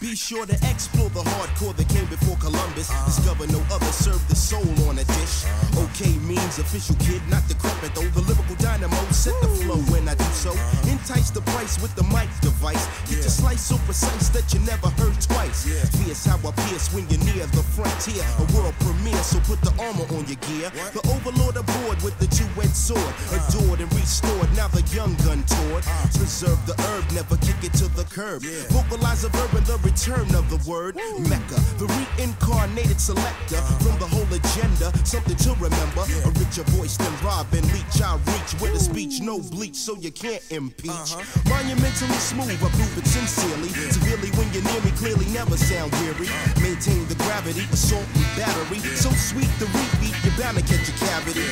Be 0.00 0.16
sure 0.16 0.46
to 0.46 0.54
explore 0.70 1.10
the 1.10 1.20
hardcore 1.20 1.76
that 1.76 1.88
came 1.90 2.06
before 2.06 2.36
Columbus. 2.38 2.88
Discover 3.04 3.46
no 3.48 3.60
other, 3.70 3.92
serve 3.92 4.26
the 4.28 4.34
soul 4.34 4.64
on 4.88 4.96
a 4.98 5.04
dish. 5.04 5.44
Okay 5.76 6.16
means 6.24 6.58
official 6.58 6.96
kid, 6.96 7.20
not 7.28 7.46
the 7.46 7.54
decrepit 7.54 7.94
though. 7.94 8.08
The 8.08 8.22
lyrical 8.22 8.56
dynamo 8.56 8.96
set 9.12 9.34
the 9.42 9.48
flow 9.48 9.76
when 9.92 10.08
I 10.08 10.14
do 10.14 10.24
so. 10.32 10.52
Entice 10.88 11.30
the 11.30 11.42
price 11.52 11.80
with 11.82 11.94
the 11.94 12.04
mic. 12.04 12.30
Get 12.60 13.24
your 13.24 13.32
slice 13.32 13.62
so 13.62 13.76
precise 13.88 14.28
that 14.30 14.52
you 14.52 14.60
never 14.60 14.88
heard 15.00 15.16
twice. 15.20 15.64
Fierce 15.96 16.26
how 16.26 16.36
I 16.36 16.52
pierce 16.68 16.92
when 16.92 17.08
you're 17.08 17.24
near 17.24 17.46
the 17.56 17.64
frontier. 17.72 18.20
A 18.36 18.44
world 18.52 18.74
premiere, 18.80 19.22
so 19.24 19.40
put 19.48 19.60
the 19.62 19.72
armor 19.80 20.04
on 20.12 20.28
your 20.28 20.36
gear. 20.44 20.68
The 20.92 21.00
overlord 21.08 21.56
aboard 21.56 22.02
with 22.02 22.18
the 22.20 22.28
two-edged 22.28 22.76
sword. 22.76 23.14
Adored 23.32 23.80
and 23.80 23.92
restored, 23.94 24.52
now 24.56 24.68
the 24.68 24.82
young 24.92 25.14
gun 25.24 25.42
toured. 25.48 25.84
Preserve 26.12 26.60
the 26.66 26.76
herb, 26.84 27.04
never 27.12 27.36
kick 27.40 27.56
it 27.64 27.72
to 27.80 27.88
the 27.96 28.04
curb. 28.04 28.42
Vocalize 28.68 29.24
a 29.24 29.30
verb 29.30 29.54
and 29.56 29.64
the 29.64 29.78
return 29.80 30.28
of 30.36 30.44
the 30.52 30.60
word. 30.68 30.96
Mecca, 31.28 31.56
the 31.80 31.88
reincarnated 31.88 33.00
selector 33.00 33.60
from 33.80 33.96
the 33.98 34.06
whole 34.06 34.28
agenda. 34.28 34.92
Something 35.06 35.36
to 35.48 35.56
remember. 35.56 36.04
A 36.28 36.30
richer 36.36 36.64
voice 36.76 36.96
than 36.96 37.12
Robin 37.24 37.64
Leach. 37.72 38.02
I 38.04 38.16
reach 38.16 38.52
with 38.60 38.76
a 38.76 38.80
speech, 38.80 39.20
no 39.20 39.40
bleach, 39.40 39.76
so 39.76 39.96
you 39.96 40.12
can't 40.12 40.42
impeach. 40.50 41.16
Monumentally 41.48 42.20
smooth, 42.20 42.49
I 42.50 42.56
prove 42.56 42.98
it 42.98 43.06
sincerely. 43.06 43.68
Severely 43.94 44.30
when 44.34 44.50
you're 44.52 44.64
near 44.64 44.80
me, 44.82 44.90
clearly 44.98 45.26
never 45.26 45.56
sound 45.56 45.92
weary. 46.02 46.26
Maintain 46.58 47.06
the 47.06 47.14
gravity, 47.22 47.62
assault 47.70 48.02
and 48.02 48.26
battery. 48.34 48.80
So 48.98 49.10
sweet 49.10 49.46
the 49.62 49.66
repeat, 49.70 50.18
you're 50.26 50.34
bound 50.34 50.58
to 50.58 50.64
catch 50.66 50.88
a 50.88 50.94
cavity. 50.98 51.46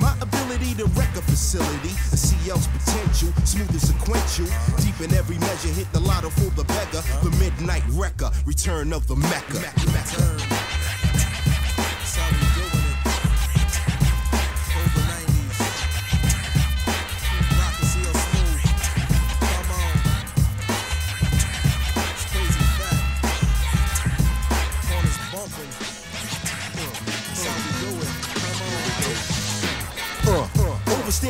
My 0.00 0.14
ability 0.22 0.74
to 0.78 0.86
wreck 0.94 1.10
a 1.16 1.22
facility, 1.22 1.90
a 2.14 2.16
CL's 2.16 2.68
potential, 2.68 3.34
smooth 3.42 3.70
and 3.70 3.82
sequential. 3.82 4.46
Deep 4.78 5.00
in 5.00 5.12
every 5.18 5.38
measure, 5.38 5.74
hit 5.74 5.90
the 5.92 6.00
lotto 6.00 6.30
for 6.30 6.50
the 6.54 6.62
beggar. 6.64 7.02
The 7.26 7.34
midnight 7.42 7.82
wrecker, 7.90 8.30
return 8.46 8.92
of 8.92 9.08
the 9.08 9.16
Mecca. 9.16 9.58
Uh, 9.58 10.53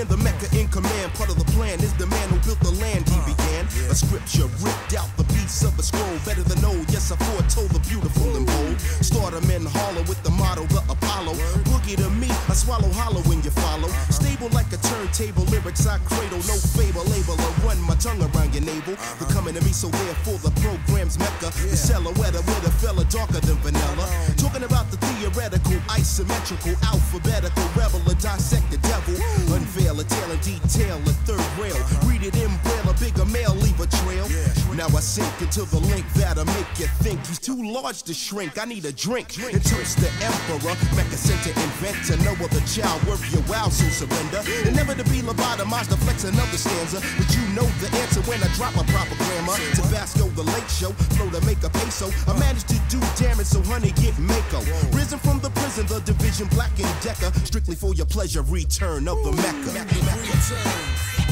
the 0.09 0.17
Mecca 0.17 0.47
in 0.59 0.69
command. 0.69 1.13
Part 1.15 1.31
of 1.31 1.39
the 1.39 1.49
plan 1.53 1.81
is 1.81 1.93
the 1.95 2.07
man 2.07 2.29
who 2.29 2.39
built 2.47 2.61
the 2.61 2.75
land 2.83 3.09
he 3.09 3.19
began. 3.25 3.67
A 3.91 3.95
scripture 3.95 4.49
ripped 4.61 4.95
out 4.95 5.11
the 5.17 5.25
piece 5.35 5.63
of 5.63 5.79
a 5.79 5.83
scroll. 5.83 6.19
Better 6.25 6.43
than 6.43 6.65
old. 6.65 6.85
Yes, 6.91 7.13
I 7.13 7.17
foretold 7.17 7.71
the 7.71 7.81
beautiful 7.89 8.37
and 8.37 8.47
bold. 8.47 8.81
Start 9.01 9.35
'em 9.35 9.51
in 9.51 9.67
hollow 9.67 10.03
with 10.05 10.23
the 10.23 10.31
motto, 10.31 10.67
the 10.69 10.83
Apollo. 10.89 11.35
Boogie 11.69 11.97
to 11.97 12.11
me, 12.11 12.31
I 12.49 12.55
swallow 12.55 12.91
hollow 12.93 13.23
when 13.29 13.43
you 13.43 13.51
follow. 13.51 13.89
Stable 14.11 14.49
like 14.51 14.71
a 14.73 14.79
turntable, 14.79 15.45
lyrics 15.53 15.87
I 15.87 15.99
cradle. 16.11 16.43
No 16.47 16.57
fable, 16.77 17.05
label 17.05 17.37
or 17.47 17.53
run 17.67 17.81
my 17.83 17.97
tongue 17.97 18.23
around 18.23 18.55
your 18.55 18.65
navel. 18.65 18.97
They're 19.19 19.33
coming 19.37 19.55
to 19.55 19.63
me, 19.63 19.73
so 19.73 19.89
therefore 19.89 20.39
the 20.39 20.53
program's 20.61 21.19
Mecca. 21.19 21.51
The 21.71 21.77
silhouette 21.77 22.35
with 22.35 22.71
a 22.71 22.73
fella 22.83 23.05
darker 23.05 23.41
than 23.41 23.57
vanilla. 23.65 24.07
Talking 24.37 24.65
about 24.65 24.91
the 24.91 24.99
theoretical, 24.99 25.79
isometrical, 25.89 26.75
alphabetical, 26.83 27.67
rebel, 27.77 28.03
or 28.11 28.15
dissect 28.15 28.71
the 28.71 28.79
devil. 28.79 29.15
Unveil 29.75 29.99
a 29.99 30.05
tale 30.05 30.31
and 30.31 30.41
detail 30.41 30.97
a 30.99 31.13
third 31.27 31.43
rail. 31.59 31.75
Read 32.07 32.23
it 32.23 32.37
in 32.37 32.51
braille, 32.63 32.91
a 32.91 32.95
bigger 32.95 33.25
male, 33.27 33.55
leave 33.59 33.79
a 33.81 33.89
trail. 33.89 34.23
Now 34.71 34.87
I 34.87 35.01
sink 35.01 35.27
into 35.43 35.63
the 35.67 35.81
link 35.91 36.07
that'll 36.15 36.45
make 36.47 36.79
you 36.79 36.87
think 37.03 37.19
he's 37.27 37.41
too 37.41 37.59
large 37.59 38.05
to 38.05 38.15
shrink. 38.15 38.57
I 38.59 38.67
need 38.67 38.85
a 38.85 38.93
drink. 38.93 39.35
And 39.39 39.59
toast 39.67 39.99
the 39.99 40.11
emperor, 40.23 40.79
Mecca 40.95 41.19
center 41.19 41.51
inventor. 41.51 42.23
No 42.23 42.39
other 42.39 42.63
child 42.71 43.03
worth 43.07 43.27
your 43.35 43.43
wow, 43.51 43.67
so 43.67 43.83
surrender. 43.91 44.43
And 44.63 44.77
never 44.77 44.95
to 44.95 45.03
be 45.11 45.27
lobotomized, 45.27 45.91
to 45.91 45.97
flex 46.07 46.23
another 46.23 46.59
stanza. 46.59 47.03
But 47.19 47.35
you 47.35 47.43
know 47.59 47.67
the 47.83 47.91
answer 47.99 48.23
when 48.31 48.39
I 48.43 48.49
drop 48.55 48.79
a 48.79 48.85
proper 48.95 49.17
grammar. 49.27 49.59
Tabasco, 49.75 50.31
the 50.39 50.47
late 50.55 50.71
show, 50.71 50.95
flow 51.19 51.31
to 51.35 51.45
make 51.47 51.63
a 51.65 51.71
peso. 51.71 52.15
I 52.31 52.39
managed 52.39 52.69
to 52.69 52.79
do 52.91 53.01
damage, 53.19 53.51
so 53.51 53.63
honey, 53.63 53.91
get 53.99 54.17
Mako. 54.19 54.63
Risen 54.95 55.19
from 55.19 55.41
the 55.41 55.51
prison, 55.51 55.87
the 55.87 55.99
division 56.07 56.47
black 56.55 56.79
and 56.79 56.95
decker. 57.03 57.35
Strictly 57.43 57.75
for 57.75 57.95
your 57.95 58.07
pleasure, 58.07 58.43
return 58.43 59.09
of 59.09 59.19
the 59.25 59.33
Mecca. 59.33 59.64
Everybody 59.67 61.24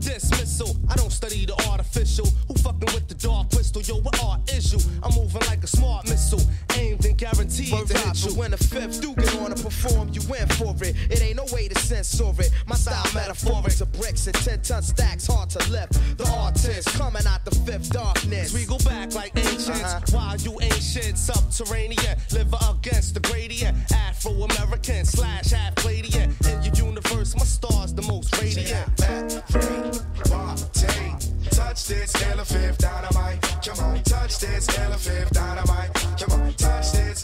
dismissal. 0.00 0.76
I 0.88 0.96
don't 0.96 1.12
study 1.12 1.44
the 1.46 1.54
artificial. 1.68 2.26
Who 2.48 2.54
fucking 2.54 2.92
with 2.94 3.08
the 3.08 3.14
dark 3.14 3.50
crystal? 3.50 3.82
Yo, 3.82 4.00
what 4.00 4.22
art 4.22 4.50
is 4.50 4.72
you? 4.72 4.80
I'm 5.02 5.14
moving 5.14 5.42
like 5.46 5.62
a 5.62 5.66
smart 5.66 6.08
missile. 6.08 6.40
Aimed 6.76 7.04
and 7.04 7.16
guaranteed 7.16 7.72
Word 7.72 7.88
to 7.88 7.98
hit 7.98 8.24
you. 8.24 8.34
when 8.34 8.50
the 8.50 8.56
fifth 8.56 9.00
do 9.00 9.14
get 9.14 9.34
on 9.36 9.50
to 9.54 9.62
perform, 9.62 10.10
you 10.12 10.20
win 10.28 10.46
for 10.48 10.74
it. 10.82 10.94
It 11.10 11.22
ain't 11.22 11.36
no 11.36 11.46
way 11.52 11.68
to 11.68 11.78
censor 11.78 12.32
it. 12.38 12.50
My 12.66 12.76
style 12.76 13.04
metaphoric 13.14 13.74
to 13.76 13.86
bricks 13.86 14.26
and 14.26 14.34
10 14.36 14.62
ton 14.62 14.82
stacks, 14.82 15.26
hard 15.26 15.50
to 15.50 15.70
lift. 15.70 15.94
The 16.18 16.28
artist 16.36 16.88
coming 16.96 17.26
out 17.26 17.44
the 17.44 17.54
fifth 17.66 17.90
darkness. 17.90 18.52
We 18.52 18.66
go 18.66 18.78
back 18.78 19.14
like 19.14 19.36
ancients. 19.36 19.70
Uh-huh. 19.70 20.00
While 20.12 20.36
you 20.36 20.58
ancient, 20.60 21.18
subterranean, 21.18 22.16
live 22.32 22.54
against 22.68 23.14
the 23.14 23.20
gradient. 23.20 23.76
Afro 23.92 24.32
American 24.32 25.04
slash 25.04 25.50
half. 25.50 25.68
In 25.88 26.62
your 26.62 26.74
universe, 26.74 27.34
my 27.34 27.44
star's 27.44 27.94
the 27.94 28.02
most 28.02 28.40
radiant. 28.40 29.67
Touch 31.50 31.84
this 31.86 32.22
elephant 32.22 32.78
dynamite. 32.78 33.40
Come 33.64 33.84
on, 33.84 34.02
touch 34.02 34.38
this 34.38 34.78
elephant 34.78 35.32
dynamite. 35.32 35.94
Come 36.18 36.40
on, 36.40 36.52
touch 36.54 36.92
this 36.92 37.18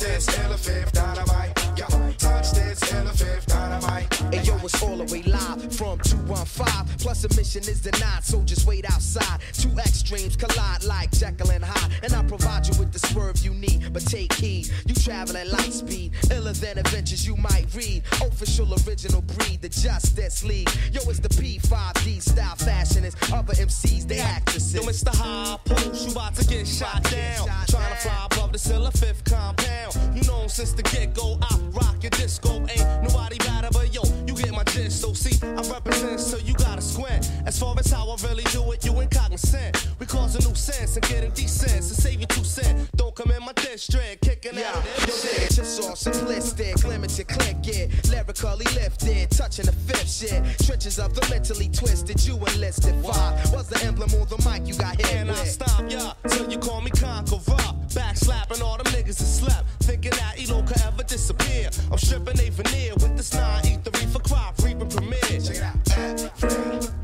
this 0.00 0.38
elephant 0.38 0.92
dynamite. 0.92 1.59
Come 1.76 2.02
on, 2.02 2.12
touch 2.14 2.20
this 2.20 2.20
elephant 2.20 2.20
dynamite. 2.20 2.20
Yeah, 2.20 2.26
touch 2.26 2.52
this 2.52 2.92
elephant 2.92 3.46
dynamite. 3.46 4.14
Hey 4.34 4.42
yo, 4.42 4.56
it's 4.64 4.82
all 4.82 4.96
the 4.96 5.04
way 5.12 5.22
live 5.22 5.62
from 5.74 5.98
215. 6.00 6.98
Plus 6.98 7.24
admission 7.24 7.62
is 7.62 7.80
denied, 7.80 8.24
so 8.24 8.42
just 8.42 8.66
wait 8.66 8.84
outside. 8.90 9.40
Two 9.52 9.70
extremes 9.78 10.36
collide 10.36 10.84
like 10.84 11.10
Jekyll 11.12 11.50
and 11.50 11.64
Hyde. 11.64 11.92
And 12.02 12.12
I 12.12 12.22
provide 12.24 12.66
you 12.66 12.78
with 12.78 12.92
the 12.92 12.98
swerve 12.98 13.38
you 13.38 13.54
need, 13.54 13.92
but 13.92 14.04
take 14.06 14.32
heed. 14.34 14.70
You 14.86 14.94
traveling 14.94 15.50
light 15.50 15.72
speed, 15.72 16.12
iller 16.30 16.52
than 16.52 16.78
adventures 16.78 17.26
you 17.26 17.36
might 17.36 17.66
read. 17.74 18.02
Official 18.20 18.72
original 18.86 19.22
breed, 19.22 19.62
the 19.62 19.68
Justice 19.68 20.44
League. 20.44 20.70
Yo, 20.92 21.00
it's 21.08 21.20
the 21.20 21.28
P5D 21.28 22.22
style 22.22 22.56
fashionist. 22.56 23.32
Other 23.32 23.54
MCs, 23.54 24.06
they 24.06 24.20
actresses. 24.20 24.74
Yo, 24.74 24.82
Mr. 24.82 25.14
High 25.14 25.58
Post, 25.64 26.06
you 26.06 26.12
about 26.12 26.34
to 26.36 26.44
get 26.46 26.66
shot 26.66 27.02
down. 27.04 27.46
Trying 27.68 27.94
to 27.94 28.00
fly 28.00 28.26
above 28.30 28.52
the 28.52 28.58
cellar 28.58 28.90
fifth 28.90 29.24
compound. 29.24 29.96
You 30.14 30.22
know 30.24 30.46
since 30.48 30.72
the 30.72 30.82
get 30.82 31.14
go, 31.14 31.38
I 31.40 31.56
rock 31.70 32.02
your 32.02 32.10
disco. 32.10 32.60
Ain't 32.68 33.02
nobody 33.02 33.38
better 33.38 33.68
but 33.72 33.92
yo, 33.94 34.02
you 34.26 34.34
get 34.34 34.52
my 34.52 34.64
gist. 34.64 35.00
So 35.00 35.12
see, 35.12 35.36
I 35.42 35.62
represent, 35.72 36.20
so 36.20 36.38
you 36.38 36.54
gotta 36.54 36.82
squint. 36.82 37.30
As 37.46 37.58
far 37.58 37.74
as 37.78 37.90
how 37.90 38.08
I 38.10 38.16
really 38.28 38.44
do 38.44 38.72
it, 38.72 38.84
you 38.84 39.00
ain't 39.00 39.10
cognizant. 39.10 39.88
We 39.98 40.06
cause 40.06 40.34
a 40.34 40.48
new 40.48 40.54
sense 40.54 40.96
and 40.96 41.06
getting 41.08 41.30
decent. 41.32 41.84
So 41.84 41.94
save 41.94 42.20
your 42.20 42.28
two 42.28 42.44
cent. 42.44 42.90
Don't 42.96 43.14
come 43.14 43.30
in 43.30 43.42
my 43.44 43.52
district, 43.52 44.22
kicking 44.22 44.58
out 44.62 44.76
of 44.76 45.06
Yo, 45.06 45.14
shit. 45.14 45.50
just 45.50 45.82
all 45.82 45.94
simplistic, 45.94 46.84
limited 46.86 47.28
click 47.28 47.66
it, 47.68 48.08
lyrically 48.10 48.66
lifted, 48.74 49.30
touching 49.30 49.66
the 49.66 49.72
fifth 49.72 50.10
shit. 50.10 50.42
Trenches 50.66 50.98
of 50.98 51.14
the 51.14 51.26
mentally 51.30 51.68
twisted, 51.68 52.24
you 52.26 52.36
enlisted. 52.36 52.94
Five 53.04 53.52
was 53.52 53.68
the 53.68 53.82
emblem 53.84 54.10
on 54.14 54.26
the 54.28 54.38
mic 54.48 54.66
you 54.66 54.74
got 54.74 54.96
hit 54.96 55.12
And 55.14 55.30
I 55.30 55.44
stop 55.44 55.90
ya 55.90 56.12
till 56.28 56.50
you 56.50 56.58
call 56.58 56.80
me 56.80 56.90
conqueror. 56.90 57.80
Back 57.94 58.16
slapping 58.16 58.62
all 58.62 58.76
them 58.76 58.86
niggas 58.92 59.18
that 59.18 59.24
slept. 59.24 59.64
Thinking 59.80 60.12
that 60.12 60.34
Elo 60.38 60.62
could 60.62 60.80
ever 60.82 61.02
disappear. 61.02 61.70
I'm 61.90 61.98
stripping 61.98 62.38
a 62.38 62.50
veneer 62.50 62.94
with 62.94 63.16
this 63.16 63.34
9 63.34 63.62
E3 63.62 64.12
for 64.12 64.20
crop 64.20 64.58
reaping 64.62 64.88
premiere. 64.88 65.20
Check 65.20 65.56
it 65.56 65.62
out. 65.62 65.84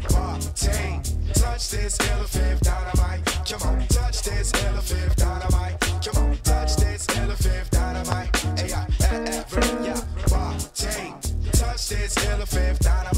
Party. 0.08 1.16
Touch 1.34 1.70
this 1.70 1.98
elephant 2.10 2.60
dynamite. 2.62 3.24
Come 3.48 3.62
on, 3.68 3.86
touch 3.88 4.22
this 4.22 4.52
elephant 4.64 5.16
dynamite. 5.16 5.80
Come 6.04 6.24
on, 6.24 6.36
touch 6.44 6.76
this 6.76 7.06
elephant 7.16 7.70
dynamite. 7.70 8.36
Hey, 8.58 8.68
yeah, 8.68 8.86
every 9.10 9.86
yeah, 9.86 10.00
party. 10.26 11.14
Touch 11.52 11.88
this 11.88 12.16
elephant 12.26 12.78
dynamite. 12.80 13.15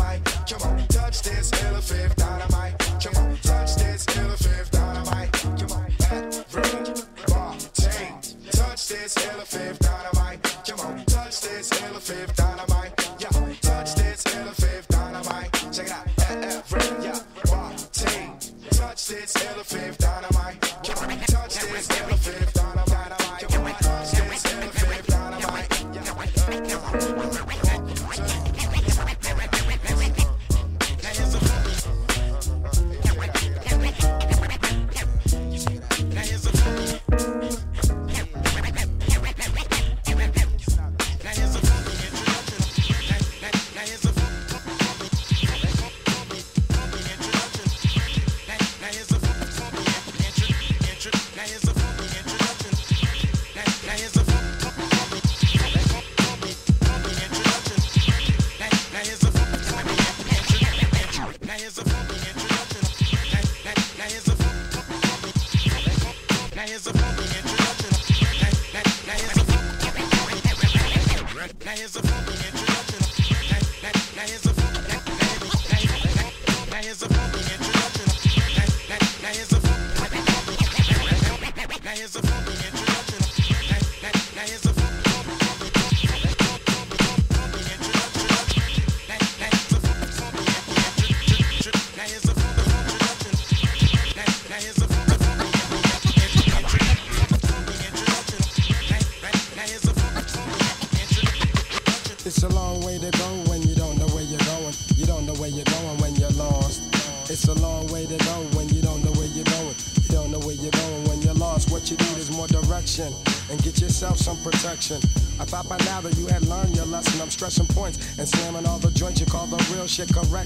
It's 66.90 67.27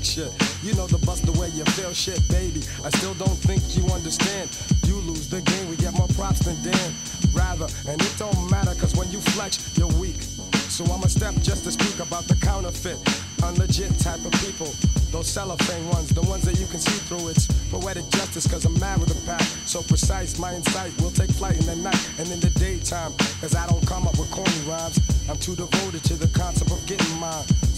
You 0.03 0.74
know 0.74 0.88
the 0.88 0.98
bust 1.07 1.24
the 1.24 1.32
way 1.38 1.46
you 1.55 1.62
feel 1.78 1.92
shit, 1.94 2.18
baby. 2.26 2.59
I 2.82 2.90
still 2.90 3.14
don't 3.14 3.38
think 3.38 3.62
you 3.78 3.86
understand. 3.94 4.50
You 4.82 4.96
lose 4.96 5.28
the 5.28 5.40
game, 5.42 5.70
we 5.70 5.76
get 5.76 5.94
more 5.94 6.09
props 6.18 6.40
than 6.40 6.59
Dan. 6.61 6.90
Rather, 7.32 7.70
and 7.86 8.03
it 8.03 8.14
don't 8.18 8.50
matter, 8.50 8.74
cause 8.74 8.96
when 8.96 9.09
you 9.12 9.20
flex, 9.20 9.62
you're 9.78 9.94
weak. 10.03 10.18
So 10.66 10.82
I'ma 10.86 11.07
step 11.07 11.34
just 11.42 11.62
to 11.64 11.70
speak 11.70 12.00
about 12.00 12.26
the 12.26 12.34
counterfeit, 12.34 12.98
unlegit 13.46 13.94
type 14.03 14.18
of 14.26 14.32
people. 14.42 14.74
Those 15.14 15.28
cellophane 15.28 15.86
ones, 15.90 16.09
the 16.09 16.22
ones 16.22 16.42
that 16.50 16.59
you 16.59 16.66
can 16.66 16.80
see 16.80 16.98
through. 17.07 17.28
It's 17.28 17.46
poetic 17.70 18.09
justice, 18.11 18.48
cause 18.50 18.64
I'm 18.64 18.74
mad 18.80 18.98
with 18.98 19.14
the 19.14 19.20
pack. 19.24 19.42
So 19.70 19.82
precise, 19.82 20.36
my 20.36 20.53
insight 20.53 20.90
will 21.00 21.12
take 21.12 21.30
flight 21.30 21.61
in 21.61 21.66
the 21.66 21.76
night 21.76 22.03
and 22.18 22.26
in 22.28 22.40
the 22.40 22.50
daytime. 22.59 23.12
Cause 23.40 23.55
I 23.55 23.68
don't 23.68 23.86
come 23.86 24.09
up 24.09 24.18
with 24.18 24.30
corny 24.32 24.50
rhymes. 24.66 24.98
I'm 25.30 25.38
too 25.38 25.55
devoted 25.55 26.03
to 26.05 26.14
the 26.14 26.26
concept. 26.36 26.51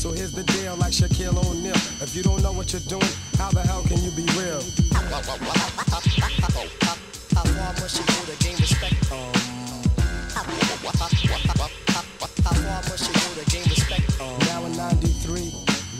So 0.04 0.12
here's 0.12 0.32
the 0.32 0.42
deal, 0.42 0.76
like 0.76 0.92
Shaquille 0.92 1.38
O'Neal. 1.48 1.72
If 2.04 2.14
you 2.14 2.22
don't 2.22 2.42
know 2.42 2.52
what 2.52 2.70
you're 2.74 2.82
doing, 2.92 3.08
how 3.38 3.48
the 3.48 3.62
hell 3.62 3.82
can 3.88 4.04
you 4.04 4.10
be 4.10 4.24
real? 4.36 4.60
How 4.92 5.22
far 5.24 5.38
you 5.40 5.48
go 8.04 8.12
to 8.28 8.36
gain 8.44 8.52
respect? 8.60 9.00
How 9.08 9.32
far 10.92 11.08
you 11.08 11.32
go 13.16 13.32
to 13.32 13.48
gain 13.48 13.64
respect? 13.64 14.04
Now 14.20 14.68
in 14.68 14.76
93, 14.76 15.48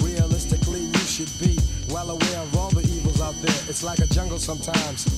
realistically, 0.04 0.84
you 0.84 1.04
should 1.08 1.32
be 1.40 1.56
well 1.88 2.10
aware 2.10 2.40
of 2.44 2.54
all 2.58 2.68
the 2.76 2.84
evils 2.84 3.22
out 3.22 3.40
there. 3.40 3.56
It's 3.72 3.82
like 3.82 4.00
a 4.00 4.06
jungle 4.12 4.38
sometimes. 4.38 5.08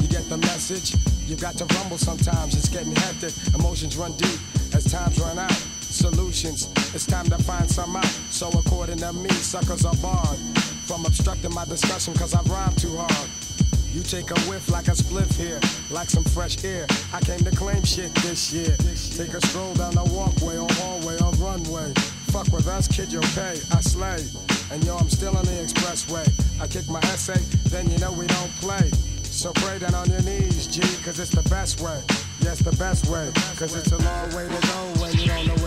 You 0.00 0.06
get 0.06 0.28
the 0.28 0.38
message, 0.38 0.94
you've 1.26 1.40
got 1.40 1.58
to 1.58 1.64
rumble 1.74 1.98
sometimes. 1.98 2.54
It's 2.54 2.68
getting 2.68 2.94
hectic, 2.94 3.34
emotions 3.58 3.96
run 3.96 4.12
deep 4.12 4.38
as 4.72 4.84
times 4.84 5.18
run 5.18 5.36
out. 5.36 5.75
Solutions, 6.14 6.68
it's 6.94 7.04
time 7.04 7.24
to 7.26 7.36
find 7.36 7.68
some 7.68 7.96
out. 7.96 8.06
So 8.30 8.48
according 8.50 8.98
to 8.98 9.12
me, 9.12 9.28
suckers 9.30 9.84
are 9.84 9.96
barred 9.96 10.38
from 10.86 11.04
obstructing 11.04 11.52
my 11.52 11.64
discussion 11.64 12.14
cause 12.14 12.32
I 12.32 12.42
rhyme 12.42 12.72
too 12.76 12.96
hard. 12.96 13.28
You 13.92 14.02
take 14.02 14.30
a 14.30 14.38
whiff 14.48 14.70
like 14.70 14.86
a 14.86 14.92
spliff 14.92 15.34
here, 15.34 15.58
like 15.90 16.08
some 16.08 16.22
fresh 16.22 16.62
air. 16.62 16.86
I 17.12 17.18
came 17.22 17.40
to 17.40 17.50
claim 17.50 17.82
shit 17.82 18.14
this 18.22 18.52
year. 18.52 18.76
Take 19.18 19.34
a 19.34 19.44
stroll 19.48 19.74
down 19.74 19.96
the 19.96 20.04
walkway 20.04 20.56
or 20.58 20.68
hallway 20.78 21.16
or 21.18 21.32
runway. 21.42 21.92
Fuck 22.30 22.52
with 22.52 22.68
us, 22.68 22.86
kid, 22.86 23.12
you 23.12 23.18
pay. 23.34 23.58
I 23.74 23.80
slay. 23.80 24.22
And 24.70 24.84
yo, 24.84 24.96
I'm 24.98 25.10
still 25.10 25.36
on 25.36 25.44
the 25.44 25.58
expressway. 25.58 26.22
I 26.62 26.68
kick 26.68 26.88
my 26.88 27.00
essay, 27.10 27.40
then 27.70 27.90
you 27.90 27.98
know 27.98 28.12
we 28.12 28.28
don't 28.28 28.54
play. 28.60 28.92
So 29.24 29.52
pray 29.54 29.80
down 29.80 29.94
on 29.94 30.08
your 30.08 30.22
knees, 30.22 30.68
G, 30.68 30.80
cause 31.02 31.18
it's 31.18 31.30
the 31.30 31.46
best 31.50 31.80
way. 31.80 32.00
Yes, 32.40 32.60
the 32.60 32.74
best 32.76 33.06
way. 33.08 33.28
Cause 33.56 33.74
it's 33.74 33.90
a 33.90 33.98
long 33.98 34.34
way 34.36 34.46
to 34.46 34.66
go 34.68 35.02
when 35.02 35.12
you 35.18 35.26
don't 35.26 35.46
know 35.48 35.65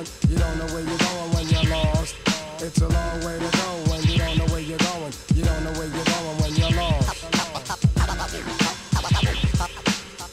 going. 0.00 0.30
You 0.30 0.38
don't 0.38 0.58
know 0.58 0.66
where 0.66 0.82
you're 0.82 0.98
going 0.98 1.32
when 1.32 1.48
you're 1.48 1.70
lost. 1.70 2.16
It's 2.60 2.80
a 2.80 2.88
long 2.88 3.20
way 3.24 3.38
to 3.38 3.50
go 3.56 3.68
when 3.90 4.02
you 4.04 4.18
don't 4.18 4.38
know 4.38 4.46
where 4.46 4.60
you're 4.60 4.78
going. 4.78 5.12
You 5.34 5.44
don't 5.44 5.64
know 5.64 5.72
where 5.72 5.88
you're 5.88 6.04
going 6.04 6.36
when 6.40 6.54
you're 6.56 6.70
lost. 6.76 7.24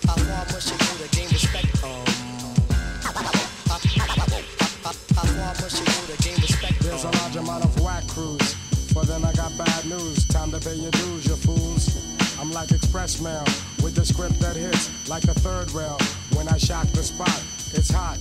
how 0.06 0.16
far 0.16 0.46
must 0.46 0.72
you 0.72 0.78
go 0.78 0.94
to 1.04 1.10
gain 1.16 1.30
respect? 1.30 1.68
How 5.16 5.26
far 5.26 5.54
must 5.62 5.80
you 5.80 5.86
go 5.86 6.14
to 6.14 6.24
gain 6.24 6.36
respect? 6.36 6.80
There's 6.80 7.04
a 7.04 7.12
large 7.12 7.36
amount 7.36 7.64
of 7.66 7.80
whack 7.82 8.08
crews. 8.08 8.56
For 8.94 9.06
them, 9.06 9.26
I 9.26 9.34
got 9.34 9.58
bad 9.58 9.86
news. 9.86 10.28
Time 10.28 10.52
to 10.52 10.60
pay 10.60 10.76
your 10.76 10.92
dues, 10.92 11.26
you 11.26 11.36
fools. 11.36 11.90
I'm 12.40 12.52
like 12.52 12.72
express 12.72 13.20
mail 13.22 13.44
with 13.84 13.96
the 13.96 14.06
script 14.06 14.40
that 14.42 14.56
hits 14.56 15.10
like 15.10 15.24
a 15.26 15.34
third 15.34 15.72
rail. 15.72 15.98
When 16.36 16.48
I 16.48 16.58
shock 16.58 16.88
the 16.88 17.04
spot, 17.04 17.42
it's 17.74 17.90
hot. 17.90 18.18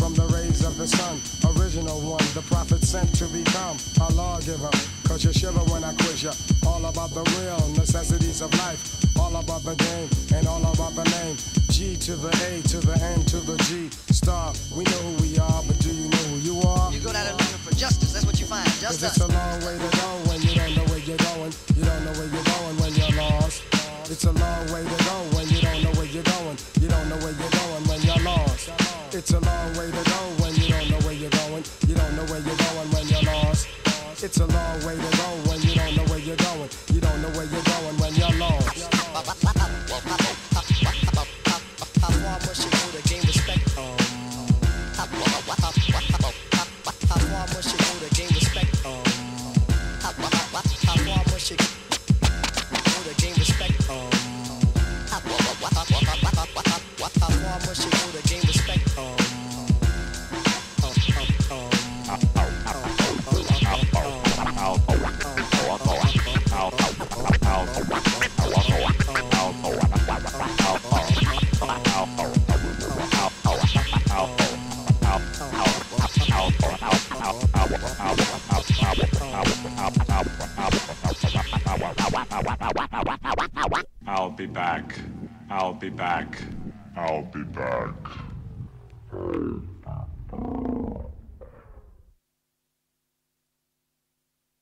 From 0.00 0.14
the 0.14 0.24
rays 0.32 0.64
of 0.64 0.78
the 0.78 0.88
sun, 0.88 1.20
original 1.60 2.00
one, 2.00 2.24
the 2.32 2.40
prophet 2.48 2.82
sent 2.82 3.14
to 3.16 3.26
become 3.26 3.76
a 4.00 4.08
lawgiver. 4.14 4.70
Cause 5.04 5.22
you 5.26 5.30
shiver 5.30 5.60
when 5.68 5.84
I 5.84 5.92
quiz 5.92 6.22
ya. 6.22 6.32
All 6.66 6.82
about 6.86 7.10
the 7.12 7.20
real 7.36 7.60
necessities 7.76 8.40
of 8.40 8.48
life. 8.64 8.80
All 9.20 9.36
about 9.36 9.62
the 9.62 9.76
game 9.76 10.08
and 10.32 10.48
all 10.48 10.64
about 10.72 10.96
the 10.96 11.04
name. 11.04 11.36
G 11.68 11.96
to 12.08 12.16
the 12.16 12.32
A 12.48 12.62
to 12.72 12.78
the 12.80 12.96
N 13.12 13.20
to 13.26 13.36
the 13.44 13.58
G. 13.68 13.90
Star, 14.10 14.54
we 14.72 14.84
know 14.84 15.02
who 15.04 15.12
we 15.20 15.36
are, 15.36 15.62
but 15.68 15.78
do 15.80 15.92
you 15.92 16.08
know 16.08 16.24
who 16.32 16.36
you 16.48 16.56
are? 16.66 16.90
You 16.90 17.00
go 17.00 17.12
down 17.12 17.26
there 17.28 17.36
looking 17.36 17.60
for 17.60 17.74
justice, 17.76 18.14
that's 18.14 18.24
what 18.24 18.40
you 18.40 18.46
find. 18.46 18.64
Cause 18.80 19.04
Just 19.04 19.04
it's 19.04 19.20
a 19.20 19.28
long 19.28 19.60
way 19.60 19.76
to 19.76 19.90
go 20.00 20.08
when 20.32 20.40
you 20.40 20.54
don't 20.56 20.76
know 20.80 20.86
where 20.88 21.04
you're 21.04 21.20
going. 21.28 21.52
You 21.76 21.84
don't 21.84 22.04
know 22.08 22.16
where 22.16 22.30
you're 22.32 22.48
going 22.48 22.76
when 22.80 22.92
you're 22.96 23.20
lost. 23.20 23.68
It's 24.08 24.24
a 24.24 24.32
long 24.32 24.64
way 24.72 24.82
It's 29.20 29.32
a 29.32 29.40
long 29.40 29.76
way 29.76 29.90
to 29.90 29.99